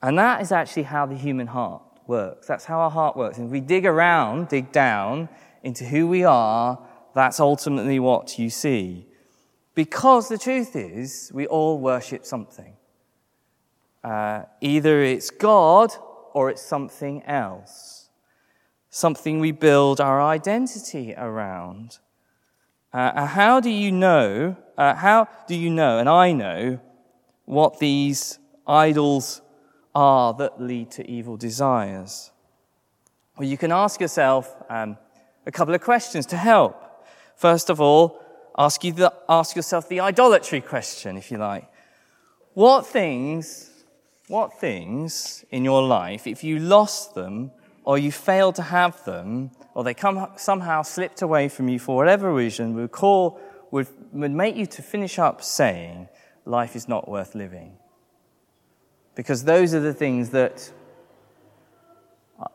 And 0.00 0.18
that 0.18 0.40
is 0.40 0.50
actually 0.50 0.84
how 0.84 1.04
the 1.04 1.14
human 1.14 1.48
heart 1.48 1.82
works. 2.08 2.46
That's 2.46 2.64
how 2.64 2.80
our 2.80 2.90
heart 2.90 3.16
works. 3.16 3.38
And 3.38 3.46
if 3.46 3.52
we 3.52 3.60
dig 3.60 3.86
around, 3.86 4.48
dig 4.48 4.72
down 4.72 5.28
into 5.62 5.84
who 5.84 6.06
we 6.06 6.24
are, 6.24 6.78
that's 7.14 7.40
ultimately 7.40 7.98
what 7.98 8.38
you 8.38 8.50
see. 8.50 9.06
Because 9.74 10.28
the 10.28 10.38
truth 10.38 10.76
is, 10.76 11.30
we 11.34 11.46
all 11.46 11.78
worship 11.78 12.24
something. 12.24 12.74
Uh, 14.02 14.42
either 14.60 15.02
it's 15.02 15.30
God 15.30 15.92
or 16.32 16.50
it's 16.50 16.62
something 16.62 17.22
else, 17.24 18.08
something 18.90 19.40
we 19.40 19.52
build 19.52 20.00
our 20.00 20.22
identity 20.22 21.14
around. 21.16 21.98
Uh, 22.92 23.26
how 23.26 23.60
do 23.60 23.70
you 23.70 23.90
know? 23.90 24.56
Uh, 24.78 24.94
how 24.94 25.28
do 25.48 25.54
you 25.54 25.70
know, 25.70 25.98
and 25.98 26.08
I 26.08 26.32
know, 26.32 26.80
what 27.46 27.78
these 27.78 28.38
idols 28.66 29.40
are 29.96 30.34
that 30.34 30.60
lead 30.60 30.90
to 30.90 31.10
evil 31.10 31.38
desires? 31.38 32.30
Well, 33.38 33.48
you 33.48 33.56
can 33.56 33.72
ask 33.72 33.98
yourself 33.98 34.54
um, 34.68 34.98
a 35.46 35.50
couple 35.50 35.74
of 35.74 35.80
questions 35.80 36.26
to 36.26 36.36
help. 36.36 37.06
First 37.34 37.70
of 37.70 37.80
all, 37.80 38.22
ask, 38.58 38.84
you 38.84 38.92
the, 38.92 39.12
ask 39.26 39.56
yourself 39.56 39.88
the 39.88 40.00
idolatry 40.00 40.60
question, 40.60 41.16
if 41.16 41.30
you 41.30 41.38
like. 41.38 41.66
What 42.52 42.86
things, 42.86 43.70
what 44.28 44.60
things 44.60 45.46
in 45.50 45.64
your 45.64 45.82
life, 45.82 46.26
if 46.26 46.44
you 46.44 46.58
lost 46.58 47.14
them 47.14 47.50
or 47.84 47.96
you 47.96 48.12
failed 48.12 48.56
to 48.56 48.62
have 48.62 49.02
them, 49.04 49.50
or 49.74 49.82
they 49.82 49.94
come, 49.94 50.28
somehow 50.36 50.82
slipped 50.82 51.22
away 51.22 51.48
from 51.48 51.70
you 51.70 51.78
for 51.78 51.96
whatever 51.96 52.34
reason, 52.34 52.74
would 52.74 52.92
call, 52.92 53.40
would, 53.70 53.86
would 54.12 54.32
make 54.32 54.56
you 54.56 54.66
to 54.66 54.82
finish 54.82 55.18
up 55.18 55.42
saying, 55.42 56.08
life 56.44 56.76
is 56.76 56.86
not 56.86 57.08
worth 57.08 57.34
living? 57.34 57.78
Because 59.16 59.42
those 59.42 59.74
are 59.74 59.80
the 59.80 59.94
things 59.94 60.30
that 60.30 60.70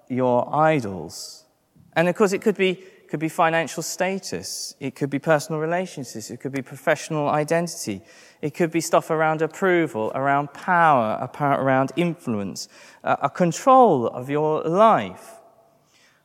your 0.08 0.54
idols. 0.56 1.46
And 1.94 2.08
of 2.08 2.16
course, 2.16 2.32
it 2.32 2.42
could 2.42 2.56
be, 2.56 2.76
could 3.10 3.20
be 3.20 3.30
financial 3.30 3.84
status. 3.84 4.76
It 4.80 4.96
could 4.96 5.10
be 5.10 5.20
personal 5.20 5.60
relationships. 5.60 6.30
It 6.30 6.40
could 6.40 6.52
be 6.54 6.62
professional 6.62 7.28
identity. 7.28 8.02
It 8.42 8.54
could 8.54 8.72
be 8.72 8.80
stuff 8.80 9.10
around 9.10 9.42
approval, 9.42 10.12
around 10.16 10.54
power, 10.54 11.30
around 11.42 11.92
influence, 11.96 12.70
a 13.04 13.30
control 13.30 14.08
of 14.08 14.30
your 14.30 14.64
life. 14.64 15.42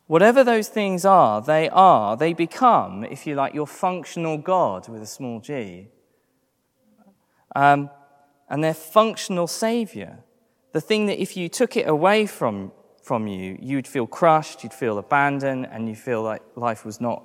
Whatever 0.06 0.44
those 0.44 0.68
things 0.68 1.04
are, 1.04 1.40
they 1.40 1.68
are, 1.70 2.16
they 2.16 2.32
become, 2.32 3.04
if 3.04 3.26
you 3.26 3.34
like, 3.34 3.54
your 3.54 3.66
functional 3.66 4.38
God 4.38 4.88
with 4.88 5.02
a 5.02 5.06
small 5.06 5.40
g. 5.40 5.88
Um, 7.56 7.90
and 8.48 8.62
their 8.62 8.74
functional 8.74 9.46
savior. 9.46 10.18
The 10.76 10.82
thing 10.82 11.06
that 11.06 11.22
if 11.22 11.38
you 11.38 11.48
took 11.48 11.74
it 11.78 11.88
away 11.88 12.26
from, 12.26 12.70
from 13.02 13.26
you, 13.26 13.56
you'd 13.62 13.88
feel 13.88 14.06
crushed, 14.06 14.62
you'd 14.62 14.74
feel 14.74 14.98
abandoned, 14.98 15.66
and 15.72 15.88
you 15.88 15.94
feel 15.94 16.22
like 16.22 16.42
life 16.54 16.84
was 16.84 17.00
not 17.00 17.22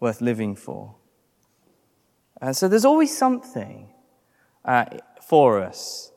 worth 0.00 0.22
living 0.22 0.56
for. 0.56 0.94
And 2.40 2.56
so 2.56 2.66
there's 2.66 2.86
always 2.86 3.14
something 3.14 3.90
uh, 4.64 4.86
for 5.20 5.60
us 5.62 6.12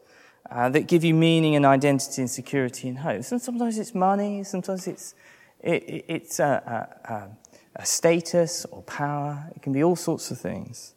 uh, 0.50 0.70
that 0.70 0.88
give 0.88 1.04
you 1.04 1.14
meaning 1.14 1.58
and 1.58 1.66
identity 1.66 2.22
and 2.22 2.32
security 2.32 2.88
and 2.88 3.00
hope. 3.00 3.26
And 3.30 3.42
Sometimes 3.42 3.78
it's 3.78 3.94
money, 3.94 4.46
sometimes 4.46 4.88
it's 4.88 5.14
it, 5.60 6.06
it's 6.08 6.40
a, 6.40 6.88
a, 7.04 7.82
a 7.82 7.86
status 7.86 8.64
or 8.72 8.82
power. 8.84 9.52
It 9.54 9.62
can 9.62 9.74
be 9.74 9.84
all 9.84 9.98
sorts 9.98 10.32
of 10.32 10.40
things. 10.40 10.94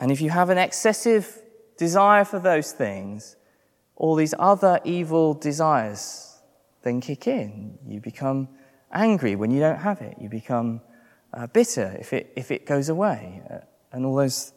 And 0.00 0.10
if 0.10 0.20
you 0.20 0.30
have 0.30 0.50
an 0.50 0.58
excessive 0.58 1.42
desire 1.76 2.24
for 2.24 2.40
those 2.40 2.72
things, 2.72 3.36
all 3.96 4.14
these 4.14 4.34
other 4.38 4.80
evil 4.84 5.34
desires 5.34 6.34
then 6.84 7.00
kick 7.00 7.26
in. 7.26 7.78
You 7.86 8.00
become 8.00 8.48
angry 8.92 9.34
when 9.34 9.50
you 9.50 9.60
don't 9.60 9.78
have 9.78 10.00
it. 10.00 10.16
You 10.20 10.28
become 10.28 10.80
uh, 11.32 11.48
bitter 11.48 11.96
if 11.98 12.12
it, 12.12 12.32
if 12.36 12.50
it 12.50 12.64
goes 12.64 12.88
away, 12.88 13.42
uh, 13.50 13.58
and 13.90 14.06
all 14.06 14.14
those, 14.14 14.52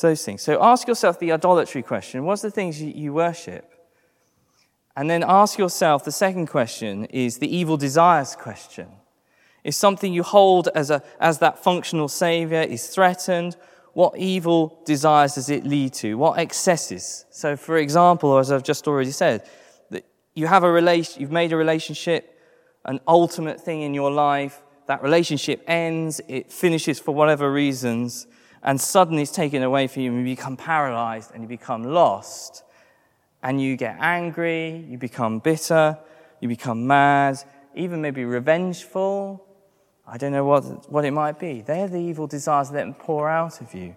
those 0.00 0.24
things. 0.24 0.42
So 0.42 0.62
ask 0.62 0.88
yourself 0.88 1.18
the 1.18 1.32
idolatry 1.32 1.82
question 1.82 2.24
what's 2.24 2.42
the 2.42 2.50
things 2.50 2.80
you, 2.80 2.90
you 2.90 3.12
worship? 3.12 3.66
And 4.96 5.08
then 5.08 5.22
ask 5.26 5.58
yourself 5.58 6.04
the 6.04 6.12
second 6.12 6.46
question 6.46 7.04
is 7.06 7.38
the 7.38 7.54
evil 7.54 7.76
desires 7.76 8.34
question. 8.34 8.88
If 9.62 9.74
something 9.74 10.12
you 10.12 10.22
hold 10.22 10.68
as, 10.74 10.90
a, 10.90 11.02
as 11.20 11.38
that 11.38 11.62
functional 11.62 12.08
savior 12.08 12.62
is 12.62 12.88
threatened, 12.88 13.56
what 13.92 14.16
evil 14.16 14.80
desires 14.84 15.34
does 15.34 15.50
it 15.50 15.64
lead 15.64 15.92
to? 15.94 16.16
What 16.16 16.38
excesses? 16.38 17.24
So, 17.30 17.56
for 17.56 17.76
example, 17.76 18.38
as 18.38 18.52
I've 18.52 18.62
just 18.62 18.86
already 18.86 19.10
said, 19.10 19.48
that 19.90 20.04
you 20.34 20.46
have 20.46 20.62
a 20.62 20.70
relation, 20.70 21.20
you've 21.20 21.32
made 21.32 21.52
a 21.52 21.56
relationship 21.56 22.36
an 22.84 23.00
ultimate 23.06 23.60
thing 23.60 23.82
in 23.82 23.94
your 23.94 24.10
life. 24.10 24.62
That 24.86 25.02
relationship 25.02 25.62
ends, 25.66 26.20
it 26.28 26.50
finishes 26.50 26.98
for 26.98 27.14
whatever 27.14 27.52
reasons, 27.52 28.26
and 28.62 28.80
suddenly 28.80 29.22
it's 29.22 29.32
taken 29.32 29.62
away 29.62 29.86
from 29.86 30.02
you, 30.02 30.10
and 30.10 30.26
you 30.26 30.34
become 30.34 30.56
paralyzed 30.56 31.30
and 31.32 31.42
you 31.42 31.48
become 31.48 31.84
lost 31.84 32.64
and 33.42 33.60
you 33.60 33.76
get 33.76 33.96
angry, 34.00 34.84
you 34.88 34.98
become 34.98 35.38
bitter, 35.38 35.96
you 36.40 36.48
become 36.48 36.86
mad, 36.86 37.38
even 37.74 38.02
maybe 38.02 38.24
revengeful. 38.24 39.46
I 40.12 40.16
don't 40.16 40.32
know 40.32 40.44
what, 40.44 40.90
what 40.90 41.04
it 41.04 41.12
might 41.12 41.38
be. 41.38 41.62
They're 41.62 41.86
the 41.86 42.00
evil 42.00 42.26
desires 42.26 42.70
that 42.70 42.98
pour 42.98 43.30
out 43.30 43.60
of 43.60 43.72
you. 43.72 43.94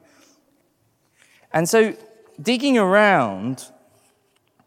And 1.51 1.67
so, 1.67 1.96
digging 2.39 2.77
around, 2.77 3.65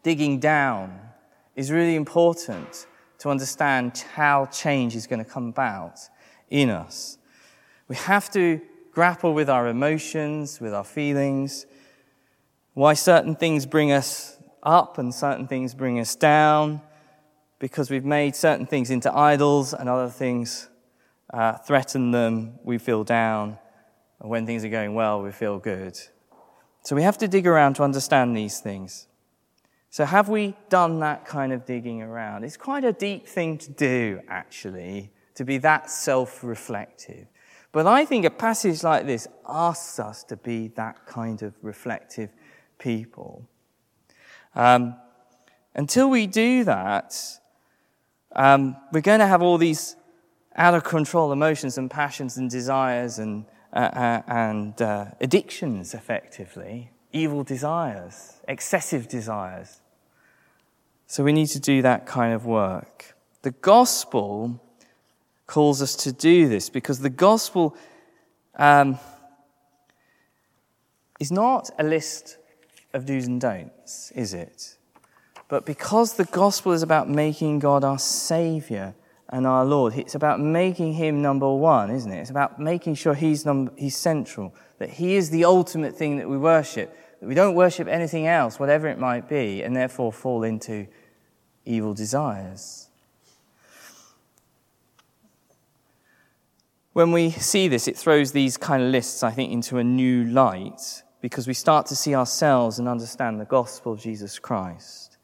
digging 0.03 0.39
down, 0.39 0.99
is 1.55 1.71
really 1.71 1.95
important 1.95 2.85
to 3.19 3.29
understand 3.29 4.03
how 4.13 4.47
change 4.47 4.93
is 4.93 5.07
going 5.07 5.23
to 5.23 5.29
come 5.29 5.47
about 5.47 5.99
in 6.49 6.69
us. 6.69 7.17
We 7.87 7.95
have 7.95 8.29
to 8.31 8.59
grapple 8.91 9.33
with 9.33 9.49
our 9.49 9.69
emotions, 9.69 10.59
with 10.59 10.73
our 10.73 10.83
feelings, 10.83 11.65
why 12.73 12.93
certain 12.93 13.35
things 13.35 13.65
bring 13.65 13.93
us 13.93 14.37
up 14.63 14.97
and 14.97 15.15
certain 15.15 15.47
things 15.47 15.73
bring 15.73 15.97
us 15.97 16.13
down 16.15 16.81
because 17.59 17.89
we've 17.89 18.05
made 18.05 18.35
certain 18.35 18.65
things 18.65 18.89
into 18.89 19.15
idols 19.15 19.73
and 19.73 19.87
other 19.87 20.09
things 20.09 20.67
uh, 21.33 21.53
threaten 21.53 22.11
them, 22.11 22.59
we 22.63 22.77
feel 22.77 23.03
down. 23.03 23.57
And 24.19 24.29
when 24.29 24.45
things 24.45 24.63
are 24.65 24.69
going 24.69 24.95
well, 24.95 25.21
we 25.21 25.31
feel 25.31 25.59
good. 25.59 25.99
So 26.83 26.95
we 26.95 27.03
have 27.03 27.17
to 27.19 27.27
dig 27.27 27.45
around 27.45 27.75
to 27.75 27.83
understand 27.83 28.35
these 28.35 28.59
things. 28.59 29.07
So, 29.89 30.05
have 30.05 30.29
we 30.29 30.55
done 30.69 30.99
that 30.99 31.25
kind 31.25 31.53
of 31.53 31.65
digging 31.65 32.01
around? 32.01 32.43
It's 32.43 32.57
quite 32.57 32.83
a 32.83 32.93
deep 32.93 33.25
thing 33.25 33.57
to 33.59 33.71
do, 33.71 34.21
actually, 34.27 35.11
to 35.35 35.45
be 35.45 35.57
that 35.59 35.89
self 35.89 36.43
reflective. 36.43 37.27
But 37.71 37.87
I 37.87 38.05
think 38.05 38.25
a 38.25 38.29
passage 38.29 38.83
like 38.83 39.05
this 39.05 39.27
asks 39.47 39.99
us 39.99 40.23
to 40.25 40.37
be 40.37 40.69
that 40.69 41.05
kind 41.05 41.41
of 41.41 41.53
reflective 41.61 42.29
people. 42.79 43.47
Um, 44.55 44.95
until 45.75 46.09
we 46.09 46.27
do 46.27 46.63
that, 46.63 47.15
um, 48.35 48.75
we're 48.91 49.01
going 49.01 49.19
to 49.19 49.27
have 49.27 49.41
all 49.41 49.57
these 49.57 49.95
out 50.57 50.73
of 50.73 50.83
control 50.83 51.31
emotions 51.31 51.77
and 51.77 51.89
passions 51.89 52.37
and 52.37 52.49
desires 52.49 53.19
and, 53.19 53.45
uh, 53.73 53.79
uh, 53.79 54.21
and 54.27 54.81
uh, 54.81 55.05
addictions, 55.21 55.93
effectively, 55.93 56.89
evil 57.13 57.43
desires, 57.43 58.41
excessive 58.47 59.07
desires. 59.07 59.81
So 61.05 61.23
we 61.23 61.31
need 61.31 61.47
to 61.47 61.59
do 61.59 61.81
that 61.83 62.05
kind 62.05 62.33
of 62.33 62.45
work. 62.45 63.15
The 63.43 63.51
gospel 63.51 64.61
calls 65.45 65.81
us 65.81 65.95
to 65.95 66.11
do 66.11 66.49
this 66.49 66.69
because 66.69 66.99
the 66.99 67.09
gospel 67.09 67.77
um, 68.55 68.99
is 71.19 71.31
not 71.31 71.69
a 71.79 71.83
list 71.83 72.37
of 72.93 73.05
do's 73.05 73.27
and 73.27 73.39
don'ts, 73.39 74.11
is 74.11 74.33
it? 74.33 74.77
But 75.47 75.65
because 75.65 76.15
the 76.15 76.25
gospel 76.25 76.73
is 76.73 76.83
about 76.83 77.09
making 77.09 77.59
God 77.59 77.83
our 77.83 77.99
Savior 77.99 78.95
and 79.29 79.45
our 79.45 79.65
Lord, 79.65 79.93
it's 79.95 80.15
about 80.15 80.39
making 80.39 80.93
Him 80.93 81.21
number 81.21 81.51
one, 81.53 81.91
isn't 81.91 82.11
it? 82.11 82.19
It's 82.19 82.29
about 82.29 82.59
making 82.59 82.95
sure 82.95 83.13
He's, 83.13 83.45
number, 83.45 83.71
he's 83.75 83.97
central, 83.97 84.55
that 84.79 84.89
He 84.89 85.15
is 85.15 85.29
the 85.29 85.45
ultimate 85.45 85.95
thing 85.95 86.17
that 86.17 86.29
we 86.29 86.37
worship, 86.37 86.95
that 87.19 87.27
we 87.27 87.35
don't 87.35 87.55
worship 87.55 87.87
anything 87.87 88.27
else, 88.27 88.59
whatever 88.59 88.87
it 88.87 88.99
might 88.99 89.27
be, 89.27 89.63
and 89.63 89.75
therefore 89.75 90.13
fall 90.13 90.43
into 90.43 90.87
evil 91.65 91.93
desires. 91.93 92.87
When 96.93 97.11
we 97.11 97.29
see 97.29 97.67
this, 97.67 97.87
it 97.87 97.95
throws 97.95 98.31
these 98.31 98.57
kind 98.57 98.81
of 98.81 98.89
lists, 98.89 99.21
I 99.21 99.31
think, 99.31 99.51
into 99.51 99.77
a 99.77 99.83
new 99.83 100.23
light 100.23 101.03
because 101.21 101.47
we 101.47 101.53
start 101.53 101.85
to 101.87 101.95
see 101.95 102.15
ourselves 102.15 102.79
and 102.79 102.87
understand 102.87 103.39
the 103.39 103.45
gospel 103.45 103.93
of 103.93 103.99
Jesus 103.99 104.39
Christ. 104.39 105.17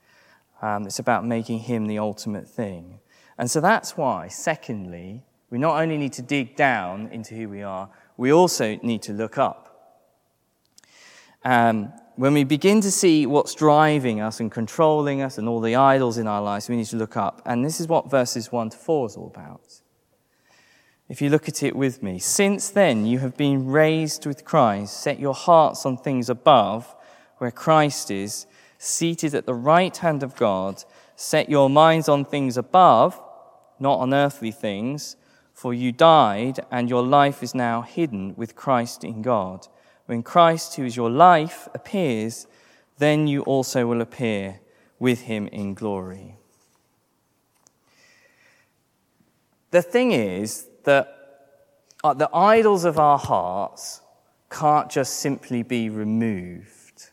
Um, 0.61 0.85
it's 0.85 0.99
about 0.99 1.25
making 1.25 1.59
him 1.59 1.87
the 1.87 1.99
ultimate 1.99 2.47
thing. 2.47 2.99
And 3.37 3.49
so 3.49 3.61
that's 3.61 3.97
why, 3.97 4.27
secondly, 4.27 5.23
we 5.49 5.57
not 5.57 5.81
only 5.81 5.97
need 5.97 6.13
to 6.13 6.21
dig 6.21 6.55
down 6.55 7.09
into 7.11 7.35
who 7.35 7.49
we 7.49 7.63
are, 7.63 7.89
we 8.17 8.31
also 8.31 8.77
need 8.81 9.01
to 9.03 9.13
look 9.13 9.37
up. 9.37 9.99
Um, 11.43 11.91
when 12.15 12.33
we 12.33 12.43
begin 12.43 12.79
to 12.81 12.91
see 12.91 13.25
what's 13.25 13.55
driving 13.55 14.21
us 14.21 14.39
and 14.39 14.51
controlling 14.51 15.21
us 15.21 15.37
and 15.37 15.49
all 15.49 15.61
the 15.61 15.75
idols 15.75 16.17
in 16.17 16.27
our 16.27 16.41
lives, 16.41 16.69
we 16.69 16.75
need 16.75 16.85
to 16.87 16.95
look 16.95 17.17
up. 17.17 17.41
And 17.45 17.65
this 17.65 17.79
is 17.79 17.87
what 17.87 18.09
verses 18.09 18.51
1 18.51 18.69
to 18.69 18.77
4 18.77 19.07
is 19.07 19.17
all 19.17 19.27
about 19.27 19.81
if 21.09 21.21
you 21.21 21.29
look 21.29 21.47
at 21.47 21.61
it 21.61 21.75
with 21.75 22.01
me. 22.01 22.17
Since 22.17 22.69
then, 22.69 23.05
you 23.05 23.19
have 23.19 23.37
been 23.37 23.67
raised 23.67 24.25
with 24.25 24.45
Christ. 24.45 24.99
Set 24.99 25.19
your 25.19 25.33
hearts 25.33 25.85
on 25.85 25.97
things 25.97 26.29
above, 26.29 26.95
where 27.37 27.51
Christ 27.51 28.09
is, 28.09 28.47
seated 28.77 29.35
at 29.35 29.45
the 29.45 29.53
right 29.53 29.95
hand 29.95 30.23
of 30.23 30.35
God. 30.35 30.83
Set 31.15 31.49
your 31.49 31.69
minds 31.69 32.09
on 32.09 32.25
things 32.25 32.57
above, 32.57 33.21
not 33.83 33.99
on 33.99 34.13
earthly 34.13 34.49
things, 34.51 35.15
for 35.53 35.73
you 35.73 35.91
died, 35.91 36.59
and 36.71 36.89
your 36.89 37.03
life 37.03 37.43
is 37.43 37.53
now 37.53 37.83
hidden 37.83 38.33
with 38.35 38.55
Christ 38.55 39.03
in 39.03 39.21
God. 39.21 39.67
When 40.07 40.23
Christ, 40.23 40.75
who 40.75 40.85
is 40.85 40.95
your 40.95 41.11
life, 41.11 41.67
appears, 41.75 42.47
then 42.97 43.27
you 43.27 43.41
also 43.43 43.85
will 43.85 44.01
appear 44.01 44.61
with 44.97 45.21
him 45.21 45.47
in 45.47 45.75
glory. 45.75 46.37
The 49.71 49.81
thing 49.81 50.11
is, 50.11 50.67
that 50.83 51.05
uh, 52.03 52.13
the 52.13 52.29
idols 52.33 52.85
of 52.85 52.97
our 52.99 53.17
hearts 53.17 54.01
can't 54.49 54.89
just 54.89 55.19
simply 55.19 55.63
be 55.63 55.89
removed, 55.89 57.09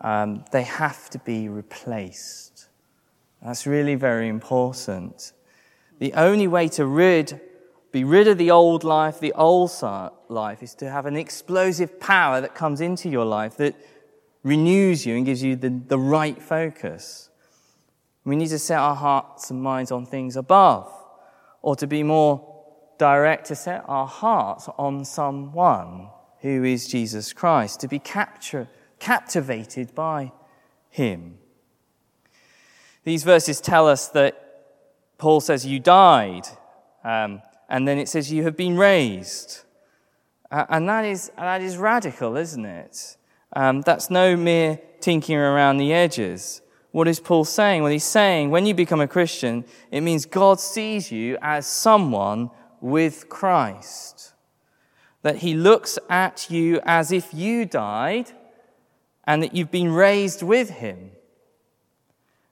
um, 0.00 0.44
they 0.52 0.62
have 0.62 1.10
to 1.10 1.18
be 1.18 1.48
replaced. 1.48 2.68
That's 3.42 3.66
really 3.66 3.94
very 3.94 4.28
important. 4.28 5.32
The 6.00 6.14
only 6.14 6.48
way 6.48 6.66
to 6.68 6.86
rid, 6.86 7.40
be 7.92 8.04
rid 8.04 8.26
of 8.26 8.38
the 8.38 8.50
old 8.50 8.84
life, 8.84 9.20
the 9.20 9.34
old 9.34 9.70
life, 10.28 10.62
is 10.62 10.74
to 10.76 10.90
have 10.90 11.04
an 11.04 11.14
explosive 11.14 12.00
power 12.00 12.40
that 12.40 12.54
comes 12.54 12.80
into 12.80 13.10
your 13.10 13.26
life 13.26 13.58
that 13.58 13.76
renews 14.42 15.04
you 15.04 15.14
and 15.14 15.26
gives 15.26 15.42
you 15.42 15.56
the, 15.56 15.68
the 15.68 15.98
right 15.98 16.42
focus. 16.42 17.28
We 18.24 18.34
need 18.34 18.48
to 18.48 18.58
set 18.58 18.78
our 18.78 18.96
hearts 18.96 19.50
and 19.50 19.62
minds 19.62 19.92
on 19.92 20.06
things 20.06 20.36
above, 20.36 20.90
or 21.60 21.76
to 21.76 21.86
be 21.86 22.02
more 22.02 22.46
direct 22.96 23.48
to 23.48 23.54
set 23.54 23.84
our 23.86 24.06
hearts 24.06 24.70
on 24.78 25.04
someone 25.04 26.08
who 26.40 26.64
is 26.64 26.88
Jesus 26.88 27.34
Christ, 27.34 27.80
to 27.80 27.88
be 27.88 27.98
capture, 27.98 28.68
captivated 28.98 29.94
by 29.94 30.32
him. 30.88 31.36
These 33.04 33.22
verses 33.22 33.60
tell 33.60 33.86
us 33.86 34.08
that 34.08 34.49
Paul 35.20 35.40
says, 35.40 35.66
You 35.66 35.78
died, 35.78 36.48
um, 37.04 37.42
and 37.68 37.86
then 37.86 37.98
it 37.98 38.08
says, 38.08 38.32
You 38.32 38.42
have 38.44 38.56
been 38.56 38.76
raised. 38.76 39.64
Uh, 40.50 40.64
and 40.68 40.88
that 40.88 41.04
is, 41.04 41.30
that 41.36 41.60
is 41.60 41.76
radical, 41.76 42.36
isn't 42.36 42.64
it? 42.64 43.16
Um, 43.52 43.82
that's 43.82 44.10
no 44.10 44.36
mere 44.36 44.80
tinkering 45.00 45.38
around 45.38 45.76
the 45.76 45.92
edges. 45.92 46.62
What 46.90 47.06
is 47.06 47.20
Paul 47.20 47.44
saying? 47.44 47.82
Well, 47.82 47.92
he's 47.92 48.02
saying 48.02 48.50
when 48.50 48.66
you 48.66 48.74
become 48.74 49.00
a 49.00 49.06
Christian, 49.06 49.64
it 49.92 50.00
means 50.00 50.26
God 50.26 50.58
sees 50.58 51.12
you 51.12 51.38
as 51.40 51.66
someone 51.66 52.50
with 52.80 53.28
Christ. 53.28 54.32
That 55.22 55.36
he 55.36 55.54
looks 55.54 55.98
at 56.08 56.50
you 56.50 56.80
as 56.84 57.12
if 57.12 57.32
you 57.32 57.66
died 57.66 58.32
and 59.24 59.42
that 59.42 59.54
you've 59.54 59.70
been 59.70 59.92
raised 59.92 60.42
with 60.42 60.70
him. 60.70 61.12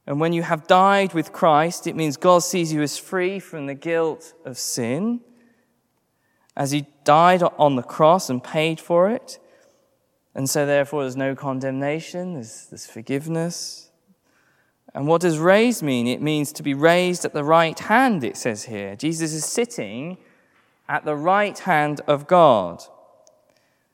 And 0.08 0.18
when 0.20 0.32
you 0.32 0.42
have 0.42 0.66
died 0.66 1.12
with 1.12 1.34
Christ, 1.34 1.86
it 1.86 1.94
means 1.94 2.16
God 2.16 2.38
sees 2.38 2.72
you 2.72 2.80
as 2.80 2.96
free 2.96 3.38
from 3.38 3.66
the 3.66 3.74
guilt 3.74 4.32
of 4.46 4.56
sin, 4.56 5.20
as 6.56 6.70
He 6.70 6.86
died 7.04 7.42
on 7.42 7.76
the 7.76 7.82
cross 7.82 8.30
and 8.30 8.42
paid 8.42 8.80
for 8.80 9.10
it. 9.10 9.38
And 10.34 10.48
so, 10.48 10.64
therefore, 10.64 11.02
there's 11.02 11.14
no 11.14 11.34
condemnation, 11.34 12.32
there's, 12.32 12.68
there's 12.70 12.86
forgiveness. 12.86 13.90
And 14.94 15.06
what 15.06 15.20
does 15.20 15.38
raised 15.38 15.82
mean? 15.82 16.06
It 16.06 16.22
means 16.22 16.52
to 16.52 16.62
be 16.62 16.72
raised 16.72 17.26
at 17.26 17.34
the 17.34 17.44
right 17.44 17.78
hand, 17.78 18.24
it 18.24 18.38
says 18.38 18.64
here. 18.64 18.96
Jesus 18.96 19.34
is 19.34 19.44
sitting 19.44 20.16
at 20.88 21.04
the 21.04 21.16
right 21.16 21.58
hand 21.58 22.00
of 22.06 22.26
God. 22.26 22.82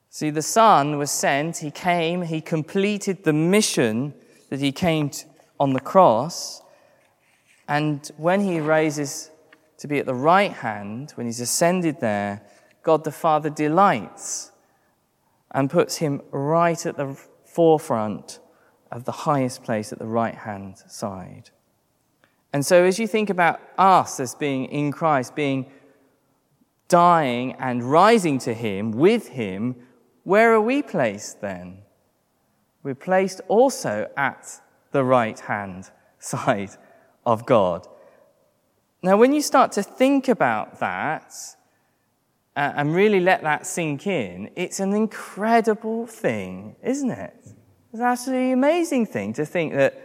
See, 0.09 0.29
the 0.29 0.41
Son 0.41 0.97
was 0.97 1.11
sent, 1.11 1.57
He 1.57 1.71
came, 1.71 2.21
He 2.21 2.39
completed 2.39 3.25
the 3.25 3.33
mission 3.33 4.13
that 4.49 4.61
He 4.61 4.71
came 4.71 5.09
to 5.09 5.25
on 5.59 5.73
the 5.73 5.79
cross. 5.79 6.61
And 7.67 8.09
when 8.17 8.41
he 8.41 8.59
raises 8.59 9.31
to 9.77 9.87
be 9.87 9.99
at 9.99 10.05
the 10.05 10.13
right 10.13 10.51
hand, 10.51 11.11
when 11.15 11.25
he's 11.25 11.39
ascended 11.39 11.99
there, 11.99 12.41
God 12.83 13.03
the 13.03 13.11
Father 13.11 13.49
delights 13.49 14.51
and 15.51 15.69
puts 15.69 15.97
him 15.97 16.21
right 16.31 16.85
at 16.85 16.97
the 16.97 17.17
forefront 17.45 18.39
of 18.91 19.05
the 19.05 19.11
highest 19.11 19.63
place 19.63 19.91
at 19.91 19.99
the 19.99 20.05
right 20.05 20.35
hand 20.35 20.77
side. 20.87 21.49
And 22.53 22.65
so, 22.65 22.85
as 22.85 22.99
you 22.99 23.07
think 23.07 23.29
about 23.29 23.59
us 23.77 24.19
as 24.19 24.35
being 24.35 24.65
in 24.65 24.91
Christ, 24.91 25.35
being 25.35 25.69
dying 26.87 27.53
and 27.53 27.83
rising 27.83 28.39
to 28.39 28.53
Him, 28.53 28.91
with 28.91 29.27
Him, 29.27 29.75
where 30.23 30.53
are 30.53 30.61
we 30.61 30.81
placed 30.81 31.41
then? 31.41 31.79
We're 32.83 32.95
placed 32.95 33.41
also 33.47 34.09
at 34.15 34.61
the 34.95 35.03
right 35.03 35.37
hand 35.37 35.91
side 36.19 36.71
of 37.25 37.45
God. 37.45 37.85
Now, 39.03 39.17
when 39.17 39.33
you 39.33 39.41
start 39.41 39.73
to 39.73 39.83
think 39.83 40.29
about 40.29 40.79
that 40.79 41.33
uh, 42.55 42.71
and 42.77 42.95
really 42.95 43.19
let 43.19 43.43
that 43.43 43.67
sink 43.67 44.07
in, 44.07 44.49
it's 44.55 44.79
an 44.79 44.93
incredible 44.93 46.07
thing, 46.07 46.77
isn't 46.81 47.11
it? 47.11 47.35
It's 47.91 47.99
an 47.99 48.05
absolutely 48.05 48.53
amazing 48.53 49.05
thing 49.05 49.33
to 49.33 49.45
think 49.45 49.73
that 49.73 50.01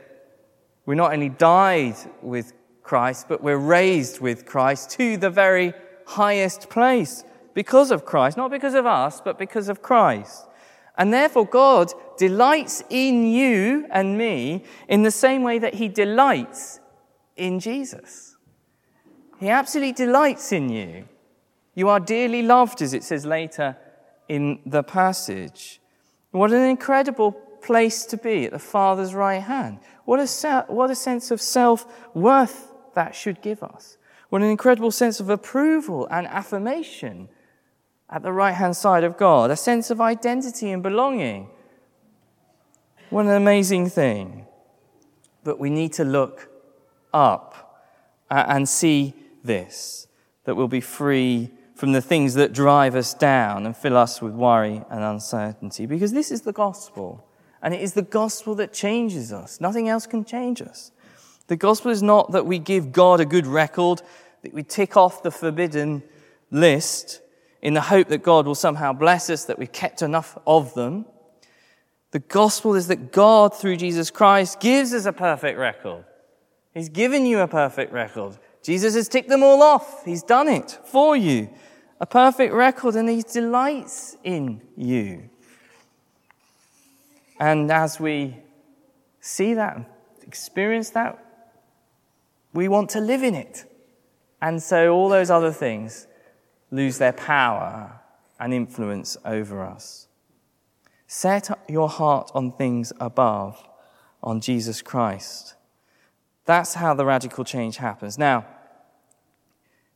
we 0.86 0.96
not 0.96 1.12
only 1.12 1.28
died 1.28 1.96
with 2.20 2.52
Christ, 2.82 3.26
but 3.28 3.44
we're 3.44 3.56
raised 3.56 4.20
with 4.20 4.44
Christ 4.44 4.90
to 4.98 5.16
the 5.16 5.30
very 5.30 5.72
highest 6.04 6.68
place 6.68 7.22
because 7.54 7.92
of 7.92 8.04
Christ, 8.04 8.36
not 8.36 8.50
because 8.50 8.74
of 8.74 8.86
us, 8.86 9.20
but 9.20 9.38
because 9.38 9.68
of 9.68 9.82
Christ. 9.82 10.46
And 11.00 11.14
therefore, 11.14 11.46
God 11.46 11.94
delights 12.18 12.84
in 12.90 13.26
you 13.26 13.86
and 13.90 14.18
me 14.18 14.64
in 14.86 15.02
the 15.02 15.10
same 15.10 15.42
way 15.42 15.58
that 15.58 15.72
He 15.72 15.88
delights 15.88 16.78
in 17.36 17.58
Jesus. 17.58 18.36
He 19.38 19.48
absolutely 19.48 19.94
delights 19.94 20.52
in 20.52 20.68
you. 20.68 21.08
You 21.74 21.88
are 21.88 22.00
dearly 22.00 22.42
loved, 22.42 22.82
as 22.82 22.92
it 22.92 23.02
says 23.02 23.24
later 23.24 23.78
in 24.28 24.60
the 24.66 24.82
passage. 24.82 25.80
What 26.32 26.52
an 26.52 26.68
incredible 26.68 27.32
place 27.32 28.04
to 28.04 28.18
be 28.18 28.44
at 28.44 28.52
the 28.52 28.58
Father's 28.58 29.14
right 29.14 29.42
hand. 29.42 29.78
What 30.04 30.20
a, 30.20 30.64
what 30.68 30.90
a 30.90 30.94
sense 30.94 31.30
of 31.30 31.40
self 31.40 31.86
worth 32.14 32.74
that 32.94 33.14
should 33.14 33.40
give 33.40 33.62
us. 33.62 33.96
What 34.28 34.42
an 34.42 34.48
incredible 34.48 34.90
sense 34.90 35.18
of 35.18 35.30
approval 35.30 36.06
and 36.10 36.26
affirmation 36.26 37.30
at 38.10 38.22
the 38.22 38.32
right 38.32 38.52
hand 38.52 38.76
side 38.76 39.04
of 39.04 39.16
God, 39.16 39.50
a 39.50 39.56
sense 39.56 39.90
of 39.90 40.00
identity 40.00 40.70
and 40.70 40.82
belonging. 40.82 41.48
What 43.08 43.26
an 43.26 43.32
amazing 43.32 43.88
thing. 43.88 44.46
But 45.44 45.58
we 45.58 45.70
need 45.70 45.92
to 45.94 46.04
look 46.04 46.50
up 47.14 47.82
and 48.30 48.68
see 48.68 49.14
this 49.42 50.06
that 50.44 50.54
we'll 50.54 50.68
be 50.68 50.80
free 50.80 51.50
from 51.74 51.92
the 51.92 52.00
things 52.02 52.34
that 52.34 52.52
drive 52.52 52.94
us 52.94 53.14
down 53.14 53.64
and 53.64 53.76
fill 53.76 53.96
us 53.96 54.20
with 54.20 54.32
worry 54.32 54.82
and 54.90 55.04
uncertainty. 55.04 55.86
Because 55.86 56.12
this 56.12 56.30
is 56.30 56.42
the 56.42 56.52
gospel. 56.52 57.26
And 57.62 57.72
it 57.72 57.80
is 57.80 57.92
the 57.92 58.02
gospel 58.02 58.54
that 58.56 58.72
changes 58.72 59.32
us. 59.32 59.60
Nothing 59.60 59.88
else 59.88 60.06
can 60.06 60.24
change 60.24 60.60
us. 60.60 60.92
The 61.46 61.56
gospel 61.56 61.90
is 61.90 62.02
not 62.02 62.32
that 62.32 62.46
we 62.46 62.58
give 62.58 62.92
God 62.92 63.20
a 63.20 63.24
good 63.24 63.46
record, 63.46 64.02
that 64.42 64.52
we 64.52 64.62
tick 64.62 64.96
off 64.96 65.22
the 65.22 65.30
forbidden 65.30 66.02
list, 66.50 67.20
in 67.62 67.74
the 67.74 67.80
hope 67.80 68.08
that 68.08 68.22
God 68.22 68.46
will 68.46 68.54
somehow 68.54 68.92
bless 68.92 69.28
us, 69.30 69.44
that 69.44 69.58
we've 69.58 69.72
kept 69.72 70.02
enough 70.02 70.38
of 70.46 70.74
them. 70.74 71.04
The 72.12 72.18
gospel 72.18 72.74
is 72.74 72.88
that 72.88 73.12
God, 73.12 73.54
through 73.54 73.76
Jesus 73.76 74.10
Christ, 74.10 74.60
gives 74.60 74.92
us 74.94 75.04
a 75.04 75.12
perfect 75.12 75.58
record. 75.58 76.04
He's 76.74 76.88
given 76.88 77.26
you 77.26 77.40
a 77.40 77.48
perfect 77.48 77.92
record. 77.92 78.38
Jesus 78.62 78.94
has 78.94 79.08
ticked 79.08 79.28
them 79.28 79.42
all 79.42 79.62
off. 79.62 80.04
He's 80.04 80.22
done 80.22 80.48
it 80.48 80.78
for 80.84 81.16
you. 81.16 81.50
A 82.00 82.06
perfect 82.06 82.54
record, 82.54 82.96
and 82.96 83.08
He 83.08 83.22
delights 83.22 84.16
in 84.24 84.62
you. 84.76 85.28
And 87.38 87.70
as 87.70 88.00
we 88.00 88.36
see 89.20 89.54
that, 89.54 89.78
experience 90.22 90.90
that, 90.90 91.24
we 92.52 92.68
want 92.68 92.90
to 92.90 93.00
live 93.00 93.22
in 93.22 93.34
it. 93.34 93.64
And 94.42 94.62
so 94.62 94.94
all 94.94 95.08
those 95.08 95.30
other 95.30 95.52
things 95.52 96.06
lose 96.70 96.98
their 96.98 97.12
power 97.12 98.00
and 98.38 98.54
influence 98.54 99.16
over 99.24 99.64
us. 99.64 100.08
Set 101.06 101.50
your 101.68 101.88
heart 101.88 102.30
on 102.34 102.52
things 102.52 102.92
above, 103.00 103.62
on 104.22 104.40
Jesus 104.40 104.80
Christ. 104.80 105.54
That's 106.44 106.74
how 106.74 106.94
the 106.94 107.04
radical 107.04 107.44
change 107.44 107.76
happens. 107.76 108.16
Now, 108.16 108.46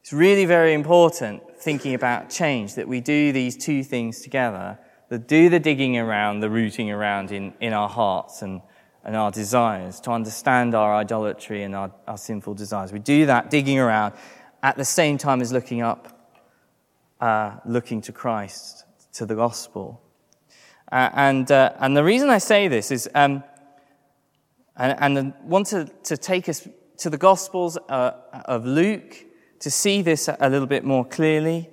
it's 0.00 0.12
really 0.12 0.44
very 0.44 0.74
important 0.74 1.42
thinking 1.58 1.94
about 1.94 2.28
change 2.28 2.74
that 2.74 2.86
we 2.86 3.00
do 3.00 3.32
these 3.32 3.56
two 3.56 3.82
things 3.82 4.20
together 4.20 4.78
that 5.08 5.28
do 5.28 5.48
the 5.48 5.60
digging 5.60 5.96
around, 5.96 6.40
the 6.40 6.50
rooting 6.50 6.90
around 6.90 7.30
in, 7.30 7.54
in 7.60 7.72
our 7.72 7.88
hearts 7.88 8.42
and, 8.42 8.60
and 9.04 9.16
our 9.16 9.30
desires 9.30 10.00
to 10.00 10.10
understand 10.10 10.74
our 10.74 10.94
idolatry 10.94 11.62
and 11.62 11.74
our, 11.74 11.92
our 12.06 12.18
sinful 12.18 12.54
desires. 12.54 12.92
We 12.92 12.98
do 12.98 13.26
that 13.26 13.50
digging 13.50 13.78
around 13.78 14.14
at 14.62 14.76
the 14.76 14.84
same 14.84 15.16
time 15.16 15.40
as 15.40 15.52
looking 15.52 15.82
up 15.82 16.23
uh, 17.24 17.58
looking 17.64 18.02
to 18.02 18.12
Christ, 18.12 18.84
to 19.14 19.24
the 19.24 19.34
gospel. 19.34 20.02
Uh, 20.92 21.08
and, 21.14 21.50
uh, 21.50 21.72
and 21.78 21.96
the 21.96 22.04
reason 22.04 22.28
I 22.28 22.36
say 22.36 22.68
this 22.68 22.90
is, 22.90 23.08
um, 23.14 23.42
and, 24.76 24.94
and 24.98 25.18
I 25.18 25.46
want 25.46 25.68
to, 25.68 25.86
to 26.02 26.18
take 26.18 26.50
us 26.50 26.68
to 26.98 27.08
the 27.08 27.16
Gospels 27.16 27.78
uh, 27.88 28.12
of 28.44 28.66
Luke 28.66 29.24
to 29.60 29.70
see 29.70 30.02
this 30.02 30.28
a 30.28 30.50
little 30.50 30.66
bit 30.66 30.84
more 30.84 31.02
clearly. 31.02 31.70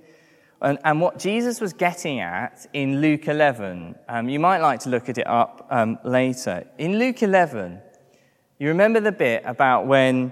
And, 0.62 0.80
and 0.86 1.02
what 1.02 1.20
Jesus 1.20 1.60
was 1.60 1.74
getting 1.74 2.22
at 2.22 2.66
in 2.72 3.02
Luke 3.02 3.28
11, 3.28 3.96
um, 4.08 4.30
you 4.30 4.40
might 4.40 4.60
like 4.60 4.80
to 4.82 4.90
look 4.90 5.10
at 5.10 5.18
it 5.18 5.28
up 5.28 5.68
um, 5.70 6.00
later. 6.06 6.66
In 6.78 6.98
Luke 6.98 7.22
11, 7.22 7.82
you 8.58 8.70
remember 8.70 9.02
the 9.02 9.12
bit 9.12 9.44
about 9.46 9.86
when 9.86 10.32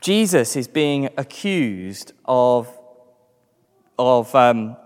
Jesus 0.00 0.56
is 0.56 0.66
being 0.66 1.10
accused 1.16 2.12
of 2.24 2.76
of 3.98 4.34
um, 4.34 4.76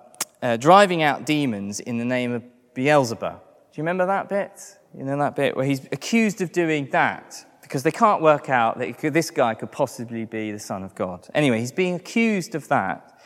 uh, 0.43 0.57
driving 0.57 1.03
out 1.03 1.27
demons 1.27 1.81
in 1.81 1.99
the 1.99 2.05
name 2.05 2.33
of 2.33 2.43
Beelzebub. 2.75 3.41
Do 3.41 3.47
you 3.75 3.83
remember 3.83 4.07
that 4.07 4.29
bit? 4.29 4.79
You 4.97 5.05
know 5.05 5.19
that 5.19 5.37
bit 5.37 5.57
where 5.57 5.67
he's 5.67 5.85
accused 5.93 6.41
of 6.41 6.53
doing 6.53 6.89
that 6.91 7.45
because 7.63 7.83
they 7.83 7.91
can't 7.91 8.23
work 8.23 8.49
out 8.49 8.79
that 8.79 8.97
could, 8.97 9.13
this 9.13 9.31
guy 9.31 9.55
could 9.55 9.71
possibly 9.71 10.25
be 10.25 10.51
the 10.51 10.59
Son 10.59 10.83
of 10.83 10.95
God. 10.95 11.29
Anyway, 11.35 11.61
he's 11.61 11.73
being 11.73 11.95
accused 11.95 12.55
of 12.55 12.69
that. 12.69 13.21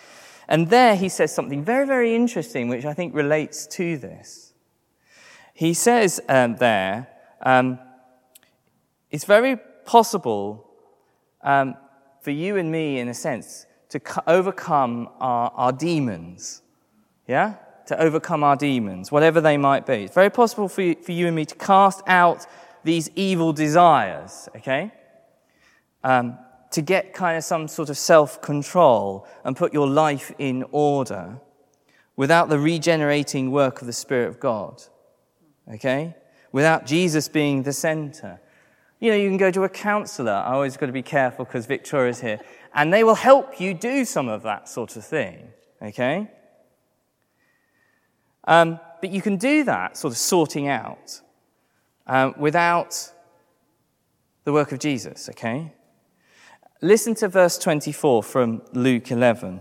And 0.48 0.68
there 0.68 0.96
he 0.96 1.08
says 1.08 1.32
something 1.32 1.64
very, 1.64 1.86
very 1.86 2.14
interesting, 2.14 2.68
which 2.68 2.84
I 2.84 2.92
think 2.92 3.14
relates 3.14 3.66
to 3.68 3.96
this. 3.96 4.52
He 5.54 5.74
says 5.74 6.20
um, 6.28 6.56
there, 6.56 7.06
um, 7.42 7.78
it's 9.10 9.24
very 9.24 9.56
possible 9.84 10.68
um, 11.42 11.76
for 12.20 12.30
you 12.32 12.56
and 12.56 12.70
me, 12.70 12.98
in 12.98 13.08
a 13.08 13.14
sense, 13.14 13.66
to 13.92 14.00
overcome 14.26 15.08
our, 15.20 15.52
our 15.54 15.72
demons. 15.72 16.62
Yeah? 17.28 17.56
To 17.86 18.00
overcome 18.00 18.42
our 18.42 18.56
demons, 18.56 19.12
whatever 19.12 19.40
they 19.40 19.58
might 19.58 19.84
be. 19.84 20.04
It's 20.04 20.14
very 20.14 20.30
possible 20.30 20.68
for 20.68 20.80
you, 20.80 20.96
for 21.02 21.12
you 21.12 21.26
and 21.26 21.36
me 21.36 21.44
to 21.44 21.54
cast 21.54 22.02
out 22.06 22.46
these 22.84 23.10
evil 23.14 23.52
desires, 23.52 24.48
okay? 24.56 24.92
Um, 26.02 26.38
to 26.70 26.80
get 26.80 27.12
kind 27.12 27.36
of 27.36 27.44
some 27.44 27.68
sort 27.68 27.90
of 27.90 27.98
self 27.98 28.40
control 28.40 29.26
and 29.44 29.56
put 29.56 29.74
your 29.74 29.86
life 29.86 30.32
in 30.38 30.64
order 30.72 31.38
without 32.16 32.48
the 32.48 32.58
regenerating 32.58 33.50
work 33.50 33.82
of 33.82 33.86
the 33.86 33.92
Spirit 33.92 34.28
of 34.28 34.40
God, 34.40 34.82
okay? 35.70 36.16
Without 36.50 36.86
Jesus 36.86 37.28
being 37.28 37.62
the 37.62 37.72
center. 37.74 38.40
You 39.00 39.10
know, 39.10 39.16
you 39.16 39.28
can 39.28 39.36
go 39.36 39.50
to 39.50 39.64
a 39.64 39.68
counselor. 39.68 40.32
I 40.32 40.52
always 40.52 40.76
got 40.76 40.86
to 40.86 40.92
be 40.92 41.02
careful 41.02 41.44
because 41.44 41.66
Victoria's 41.66 42.20
here 42.20 42.40
and 42.74 42.92
they 42.92 43.04
will 43.04 43.14
help 43.14 43.60
you 43.60 43.74
do 43.74 44.04
some 44.04 44.28
of 44.28 44.42
that 44.42 44.68
sort 44.68 44.96
of 44.96 45.04
thing, 45.04 45.48
okay? 45.80 46.30
Um, 48.44 48.80
but 49.00 49.10
you 49.10 49.22
can 49.22 49.36
do 49.36 49.64
that 49.64 49.96
sort 49.96 50.12
of 50.12 50.18
sorting 50.18 50.68
out 50.68 51.20
um, 52.06 52.34
without 52.38 53.12
the 54.44 54.52
work 54.52 54.72
of 54.72 54.78
Jesus, 54.78 55.28
okay? 55.28 55.72
Listen 56.80 57.14
to 57.16 57.28
verse 57.28 57.58
24 57.58 58.22
from 58.22 58.62
Luke 58.72 59.10
11. 59.10 59.60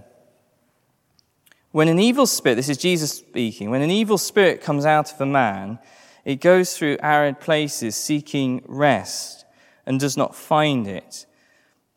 When 1.71 1.87
an 1.87 1.99
evil 1.99 2.25
spirit, 2.25 2.55
this 2.55 2.69
is 2.69 2.77
Jesus 2.77 3.11
speaking, 3.11 3.69
when 3.69 3.81
an 3.81 3.91
evil 3.91 4.17
spirit 4.17 4.61
comes 4.61 4.85
out 4.85 5.13
of 5.13 5.21
a 5.21 5.25
man, 5.25 5.79
it 6.25 6.41
goes 6.41 6.75
through 6.75 6.97
arid 7.01 7.39
places 7.39 7.95
seeking 7.95 8.63
rest 8.67 9.45
and 9.85 9.99
does 9.99 10.17
not 10.17 10.35
find 10.35 10.87
it. 10.87 11.25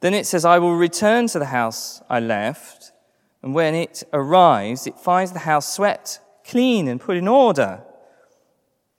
Then 0.05 0.13
it 0.13 0.27
says, 0.27 0.45
I 0.45 0.59
will 0.59 0.77
return 0.77 1.29
to 1.29 1.39
the 1.39 1.47
house 1.47 2.03
I 2.11 2.21
left. 2.21 2.93
And 3.43 3.55
when 3.55 3.75
it 3.75 4.03
arrives, 4.13 4.87
it 4.87 4.99
finds 4.99 5.33
the 5.33 5.39
house 5.39 5.75
swept 5.75 6.21
clean 6.47 6.89
and 6.89 7.01
put 7.01 7.17
in 7.17 7.27
order. 7.27 7.83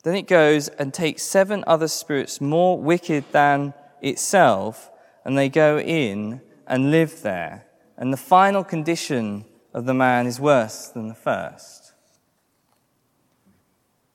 Then 0.04 0.16
it 0.16 0.26
goes 0.26 0.68
and 0.68 0.92
takes 0.92 1.22
seven 1.22 1.64
other 1.68 1.88
spirits 1.88 2.42
more 2.42 2.80
wicked 2.82 3.24
than 3.32 3.76
itself, 4.02 4.90
and 5.24 5.38
they 5.38 5.48
go 5.48 5.78
in 5.78 6.42
and 6.66 6.90
live 6.90 7.22
there. 7.22 7.68
And 7.98 8.12
the 8.12 8.18
final 8.18 8.64
condition 8.64 9.46
of 9.76 9.86
the 9.86 9.94
man 9.94 10.26
is 10.26 10.40
worse 10.40 10.88
than 10.88 11.08
the 11.08 11.14
first. 11.14 11.94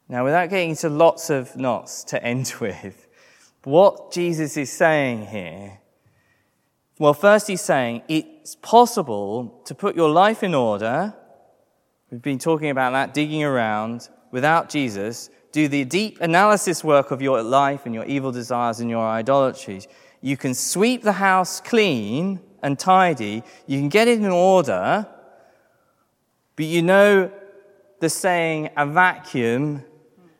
Now, 0.09 0.25
without 0.25 0.51
getting 0.51 0.71
into 0.71 0.89
lots 0.89 1.31
of 1.31 1.55
knots 1.55 2.03
to 2.03 2.21
end 2.21 2.53
with, 2.61 3.07
what 3.63 4.11
Jesus 4.11 4.57
is 4.57 4.73
saying 4.73 5.27
here 5.27 5.81
well, 7.01 7.15
first, 7.15 7.47
he's 7.47 7.63
saying 7.63 8.03
it's 8.09 8.57
possible 8.57 9.63
to 9.65 9.75
put 9.75 9.97
your 9.97 10.11
life 10.11 10.43
in 10.43 10.55
order. 10.55 11.15
We've 12.11 12.21
been 12.21 12.39
talking 12.39 12.69
about 12.69 12.91
that, 12.91 13.15
digging 13.15 13.43
around 13.43 14.11
without 14.31 14.69
Jesus. 14.69 15.31
Do 15.51 15.67
the 15.67 15.87
deep 15.87 16.21
analysis 16.21 16.85
work 16.85 17.11
of 17.11 17.23
your 17.23 17.43
life 17.43 17.87
and 17.87 17.95
your 17.95 18.05
evil 18.05 18.33
desires 18.33 18.81
and 18.81 18.91
your 18.91 19.03
idolatries. 19.03 19.89
You 20.21 20.37
can 20.37 20.53
sweep 20.53 21.03
the 21.03 21.13
house 21.13 21.59
clean 21.63 22.39
and 22.63 22.79
tidy. 22.79 23.45
You 23.67 23.79
can 23.79 23.89
get 23.89 24.07
it 24.07 24.19
in 24.19 24.27
order. 24.27 25.09
But 26.55 26.67
you 26.67 26.83
know 26.83 27.33
the 28.01 28.11
saying, 28.11 28.69
a 28.77 28.85
vacuum 28.85 29.87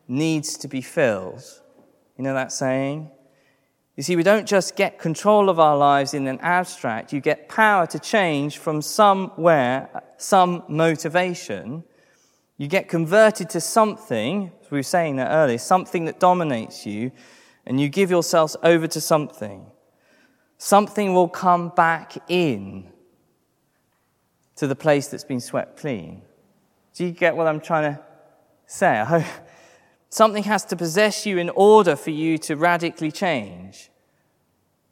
needs 0.07 0.57
to 0.57 0.67
be 0.67 0.81
filled. 0.81 1.43
You 2.19 2.23
know 2.23 2.35
that 2.35 2.51
saying? 2.51 3.09
You 3.97 4.03
see, 4.03 4.15
we 4.15 4.23
don't 4.23 4.47
just 4.47 4.75
get 4.75 4.99
control 4.99 5.49
of 5.49 5.59
our 5.59 5.75
lives 5.77 6.13
in 6.13 6.25
an 6.27 6.39
abstract, 6.41 7.11
you 7.11 7.19
get 7.19 7.49
power 7.49 7.85
to 7.87 7.99
change 7.99 8.57
from 8.57 8.81
somewhere, 8.81 10.03
some 10.17 10.63
motivation. 10.67 11.83
You 12.57 12.67
get 12.67 12.87
converted 12.87 13.49
to 13.51 13.59
something, 13.59 14.51
we 14.69 14.77
were 14.77 14.83
saying 14.83 15.17
that 15.17 15.31
earlier, 15.31 15.57
something 15.57 16.05
that 16.05 16.19
dominates 16.19 16.85
you, 16.85 17.11
and 17.65 17.81
you 17.81 17.89
give 17.89 18.09
yourselves 18.09 18.55
over 18.63 18.87
to 18.87 19.01
something. 19.01 19.65
Something 20.57 21.13
will 21.13 21.27
come 21.27 21.69
back 21.69 22.17
in 22.29 22.91
to 24.55 24.67
the 24.67 24.75
place 24.75 25.07
that's 25.07 25.23
been 25.23 25.41
swept 25.41 25.79
clean. 25.79 26.21
Do 26.93 27.05
you 27.05 27.11
get 27.11 27.35
what 27.35 27.47
I'm 27.47 27.59
trying 27.59 27.95
to 27.95 28.01
say? 28.67 28.99
I 28.99 29.05
hope 29.05 29.25
Something 30.11 30.43
has 30.43 30.65
to 30.65 30.75
possess 30.75 31.25
you 31.25 31.37
in 31.37 31.49
order 31.49 31.95
for 31.95 32.09
you 32.09 32.37
to 32.39 32.57
radically 32.57 33.13
change 33.13 33.89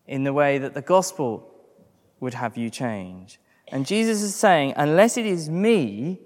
in 0.08 0.24
the 0.24 0.32
way 0.32 0.58
that 0.58 0.74
the 0.74 0.82
gospel 0.82 1.54
would 2.22 2.34
have 2.34 2.56
you 2.58 2.70
change. 2.70 3.38
And 3.68 3.86
Jesus 3.86 4.22
is 4.22 4.34
saying, 4.34 4.74
unless 4.78 5.18
it 5.18 5.26
is 5.26 5.50
me 5.50 6.22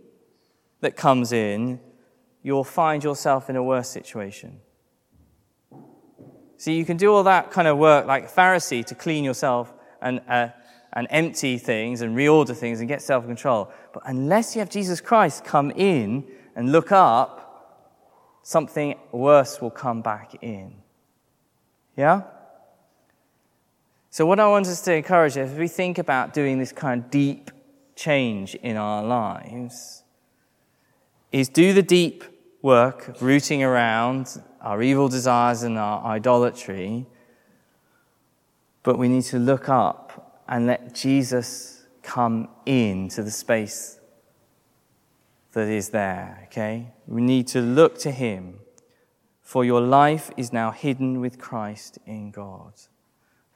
that 0.81 0.95
comes 0.95 1.31
in, 1.31 1.79
you'll 2.43 2.63
find 2.63 3.03
yourself 3.03 3.49
in 3.49 3.55
a 3.55 3.63
worse 3.63 3.89
situation. 3.89 4.61
See, 6.57 6.75
you 6.75 6.85
can 6.85 6.97
do 6.97 7.11
all 7.11 7.23
that 7.23 7.49
kind 7.49 7.67
of 7.67 7.79
work 7.79 8.05
like 8.05 8.31
Pharisee 8.31 8.85
to 8.85 8.95
clean 8.95 9.23
yourself 9.23 9.73
and, 10.03 10.21
uh, 10.29 10.49
and 10.93 11.07
empty 11.09 11.57
things 11.57 12.01
and 12.01 12.15
reorder 12.15 12.55
things 12.55 12.79
and 12.79 12.87
get 12.87 13.01
self 13.01 13.25
control. 13.25 13.71
But 13.91 14.03
unless 14.05 14.55
you 14.55 14.59
have 14.59 14.69
Jesus 14.69 15.01
Christ 15.01 15.43
come 15.43 15.71
in 15.71 16.25
and 16.55 16.71
look 16.71 16.91
up, 16.91 17.42
something 18.43 18.95
worse 19.11 19.59
will 19.61 19.71
come 19.71 20.01
back 20.01 20.35
in. 20.41 20.75
Yeah? 21.97 22.23
So, 24.11 24.25
what 24.27 24.39
I 24.39 24.47
want 24.47 24.67
us 24.67 24.81
to 24.81 24.93
encourage 24.93 25.37
as 25.37 25.57
we 25.57 25.67
think 25.67 25.97
about 25.97 26.33
doing 26.33 26.59
this 26.59 26.71
kind 26.71 27.03
of 27.03 27.09
deep 27.09 27.49
change 27.95 28.53
in 28.55 28.77
our 28.77 29.03
lives 29.03 30.03
is 31.31 31.49
do 31.49 31.73
the 31.73 31.81
deep 31.81 32.23
work 32.61 33.07
of 33.07 33.23
rooting 33.23 33.63
around 33.63 34.39
our 34.61 34.81
evil 34.83 35.09
desires 35.09 35.63
and 35.63 35.77
our 35.77 36.03
idolatry, 36.05 37.05
but 38.83 38.97
we 38.97 39.07
need 39.09 39.23
to 39.23 39.39
look 39.39 39.67
up 39.67 40.43
and 40.47 40.67
let 40.67 40.93
Jesus 40.93 41.83
come 42.03 42.49
into 42.65 43.23
the 43.23 43.31
space 43.31 43.99
that 45.53 45.69
is 45.69 45.89
there, 45.89 46.41
okay? 46.45 46.91
We 47.07 47.21
need 47.21 47.47
to 47.49 47.61
look 47.61 47.97
to 47.99 48.11
Him, 48.11 48.59
for 49.41 49.63
your 49.63 49.81
life 49.81 50.31
is 50.35 50.51
now 50.51 50.71
hidden 50.71 51.19
with 51.19 51.39
Christ 51.39 51.97
in 52.05 52.31
God. 52.31 52.73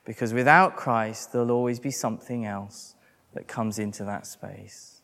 Because 0.06 0.34
without 0.34 0.76
Christ, 0.76 1.34
there'll 1.34 1.52
always 1.52 1.80
be 1.80 1.92
something 1.92 2.46
else 2.46 2.96
that 3.34 3.48
comes 3.48 3.78
into 3.78 4.04
that 4.06 4.26
space. 4.26 5.02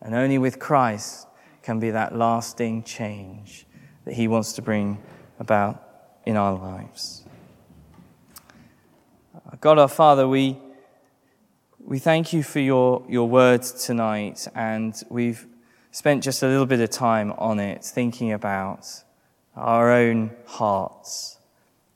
And 0.00 0.14
only 0.14 0.38
with 0.38 0.58
Christ 0.58 1.26
can 1.62 1.80
be 1.80 1.90
that 1.90 2.14
lasting 2.14 2.82
change 2.82 3.66
that 4.04 4.14
He 4.14 4.28
wants 4.28 4.52
to 4.54 4.62
bring 4.62 5.02
about 5.38 5.82
in 6.26 6.36
our 6.36 6.52
lives. 6.52 7.24
God 9.60 9.78
our 9.78 9.88
Father, 9.88 10.28
we, 10.28 10.58
we 11.78 11.98
thank 11.98 12.32
you 12.32 12.42
for 12.42 12.60
your, 12.60 13.04
your 13.08 13.28
words 13.28 13.84
tonight, 13.86 14.46
and 14.54 15.00
we've 15.08 15.46
spent 15.94 16.24
just 16.24 16.42
a 16.42 16.48
little 16.48 16.66
bit 16.66 16.80
of 16.80 16.90
time 16.90 17.32
on 17.38 17.60
it, 17.60 17.84
thinking 17.84 18.32
about 18.32 18.84
our 19.54 19.92
own 19.92 20.28
hearts 20.44 21.38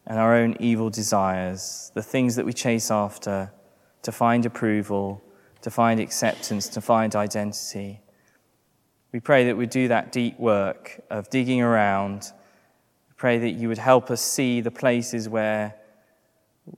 and 0.07 0.21
our 0.21 0.37
own 0.37 0.57
evil 0.61 0.89
desires, 0.89 1.91
the 1.95 2.03
things 2.03 2.37
that 2.37 2.47
we 2.47 2.53
chase 2.53 2.93
after 2.93 3.51
to 4.03 4.13
find 4.13 4.47
approval, 4.47 5.21
to 5.63 5.69
find 5.69 5.99
acceptance, 5.99 6.69
to 6.69 6.81
find 6.81 7.17
identity. 7.17 8.01
We 9.11 9.19
pray 9.19 9.47
that 9.47 9.57
we 9.57 9.67
do 9.67 9.89
that 9.89 10.13
deep 10.13 10.39
work 10.39 11.01
of 11.11 11.29
digging 11.29 11.61
around. 11.61 12.31
We 13.09 13.15
pray 13.17 13.39
that 13.39 13.51
you 13.51 13.67
would 13.67 13.79
help 13.79 14.13
us 14.13 14.21
see 14.21 14.61
the 14.61 14.71
places 14.71 15.29
where 15.29 15.75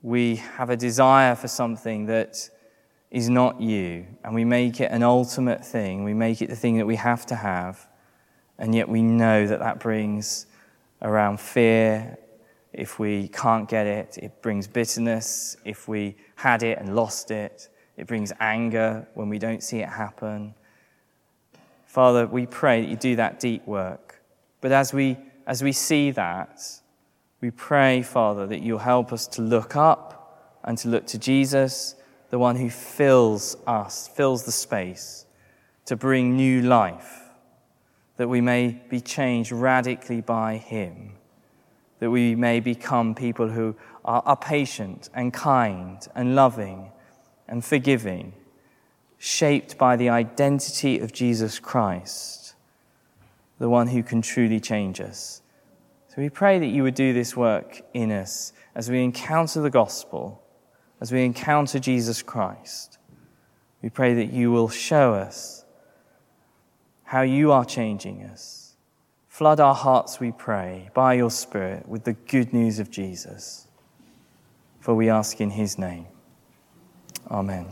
we 0.01 0.37
have 0.37 0.71
a 0.71 0.75
desire 0.75 1.35
for 1.35 1.47
something 1.47 2.07
that 2.07 2.49
is 3.11 3.29
not 3.29 3.59
you, 3.59 4.07
and 4.23 4.33
we 4.33 4.45
make 4.45 4.79
it 4.79 4.89
an 4.89 5.03
ultimate 5.03 5.65
thing. 5.65 6.05
We 6.05 6.13
make 6.13 6.41
it 6.41 6.49
the 6.49 6.55
thing 6.55 6.77
that 6.77 6.85
we 6.85 6.95
have 6.95 7.25
to 7.27 7.35
have, 7.35 7.87
and 8.57 8.73
yet 8.73 8.87
we 8.87 9.01
know 9.01 9.45
that 9.45 9.59
that 9.59 9.79
brings 9.79 10.47
around 11.01 11.41
fear. 11.41 12.17
If 12.71 12.99
we 12.99 13.27
can't 13.27 13.67
get 13.67 13.85
it, 13.85 14.17
it 14.17 14.41
brings 14.41 14.65
bitterness. 14.65 15.57
If 15.65 15.89
we 15.89 16.15
had 16.35 16.63
it 16.63 16.79
and 16.79 16.95
lost 16.95 17.31
it, 17.31 17.67
it 17.97 18.07
brings 18.07 18.31
anger 18.39 19.05
when 19.13 19.27
we 19.27 19.39
don't 19.39 19.61
see 19.61 19.79
it 19.79 19.89
happen. 19.89 20.53
Father, 21.85 22.25
we 22.25 22.45
pray 22.45 22.81
that 22.81 22.89
you 22.89 22.95
do 22.95 23.17
that 23.17 23.41
deep 23.41 23.67
work. 23.67 24.21
But 24.61 24.71
as 24.71 24.93
we, 24.93 25.17
as 25.45 25.61
we 25.61 25.73
see 25.73 26.11
that, 26.11 26.61
we 27.41 27.51
pray, 27.51 28.03
Father, 28.03 28.47
that 28.47 28.61
you'll 28.61 28.79
help 28.79 29.11
us 29.11 29.27
to 29.27 29.41
look 29.41 29.75
up 29.75 30.61
and 30.63 30.77
to 30.77 30.87
look 30.87 31.05
to 31.07 31.17
Jesus 31.17 31.95
the 32.31 32.39
one 32.39 32.55
who 32.55 32.69
fills 32.69 33.57
us, 33.67 34.07
fills 34.07 34.45
the 34.45 34.51
space 34.51 35.25
to 35.85 35.95
bring 35.97 36.35
new 36.35 36.61
life, 36.61 37.23
that 38.15 38.29
we 38.29 38.39
may 38.39 38.81
be 38.89 39.01
changed 39.01 39.51
radically 39.51 40.21
by 40.21 40.55
him, 40.55 41.11
that 41.99 42.09
we 42.09 42.33
may 42.33 42.61
become 42.61 43.13
people 43.13 43.49
who 43.49 43.75
are, 44.05 44.37
patient 44.37 45.09
and 45.13 45.33
kind 45.33 46.07
and 46.15 46.33
loving 46.33 46.89
and 47.49 47.65
forgiving, 47.65 48.33
shaped 49.17 49.77
by 49.77 49.97
the 49.97 50.07
identity 50.07 50.99
of 50.99 51.11
Jesus 51.11 51.59
Christ, 51.59 52.55
the 53.59 53.69
one 53.69 53.87
who 53.87 54.01
can 54.01 54.21
truly 54.21 54.59
change 54.61 55.01
us. 55.01 55.41
So 56.07 56.15
we 56.21 56.29
pray 56.29 56.59
that 56.59 56.67
you 56.67 56.83
would 56.83 56.95
do 56.95 57.11
this 57.11 57.35
work 57.35 57.81
in 57.93 58.09
us 58.09 58.53
as 58.73 58.89
we 58.89 59.03
encounter 59.03 59.61
the 59.61 59.69
gospel, 59.69 60.41
as 61.01 61.11
we 61.11 61.25
encounter 61.25 61.79
Jesus 61.79 62.21
Christ. 62.21 62.99
We 63.81 63.89
pray 63.89 64.13
that 64.13 64.31
you 64.31 64.51
will 64.51 64.69
show 64.69 65.15
us 65.15 65.65
how 67.03 67.23
you 67.23 67.51
are 67.51 67.65
changing 67.65 68.23
us. 68.23 68.75
Flood 69.27 69.59
our 69.59 69.73
hearts, 69.73 70.19
we 70.19 70.31
pray, 70.31 70.91
by 70.93 71.15
your 71.15 71.31
Spirit 71.31 71.87
with 71.89 72.03
the 72.03 72.13
good 72.13 72.53
news 72.53 72.77
of 72.77 72.91
Jesus. 72.91 73.67
For 74.79 74.93
we 74.93 75.09
ask 75.09 75.41
in 75.41 75.49
his 75.49 75.79
name. 75.79 76.05
Amen. 77.29 77.67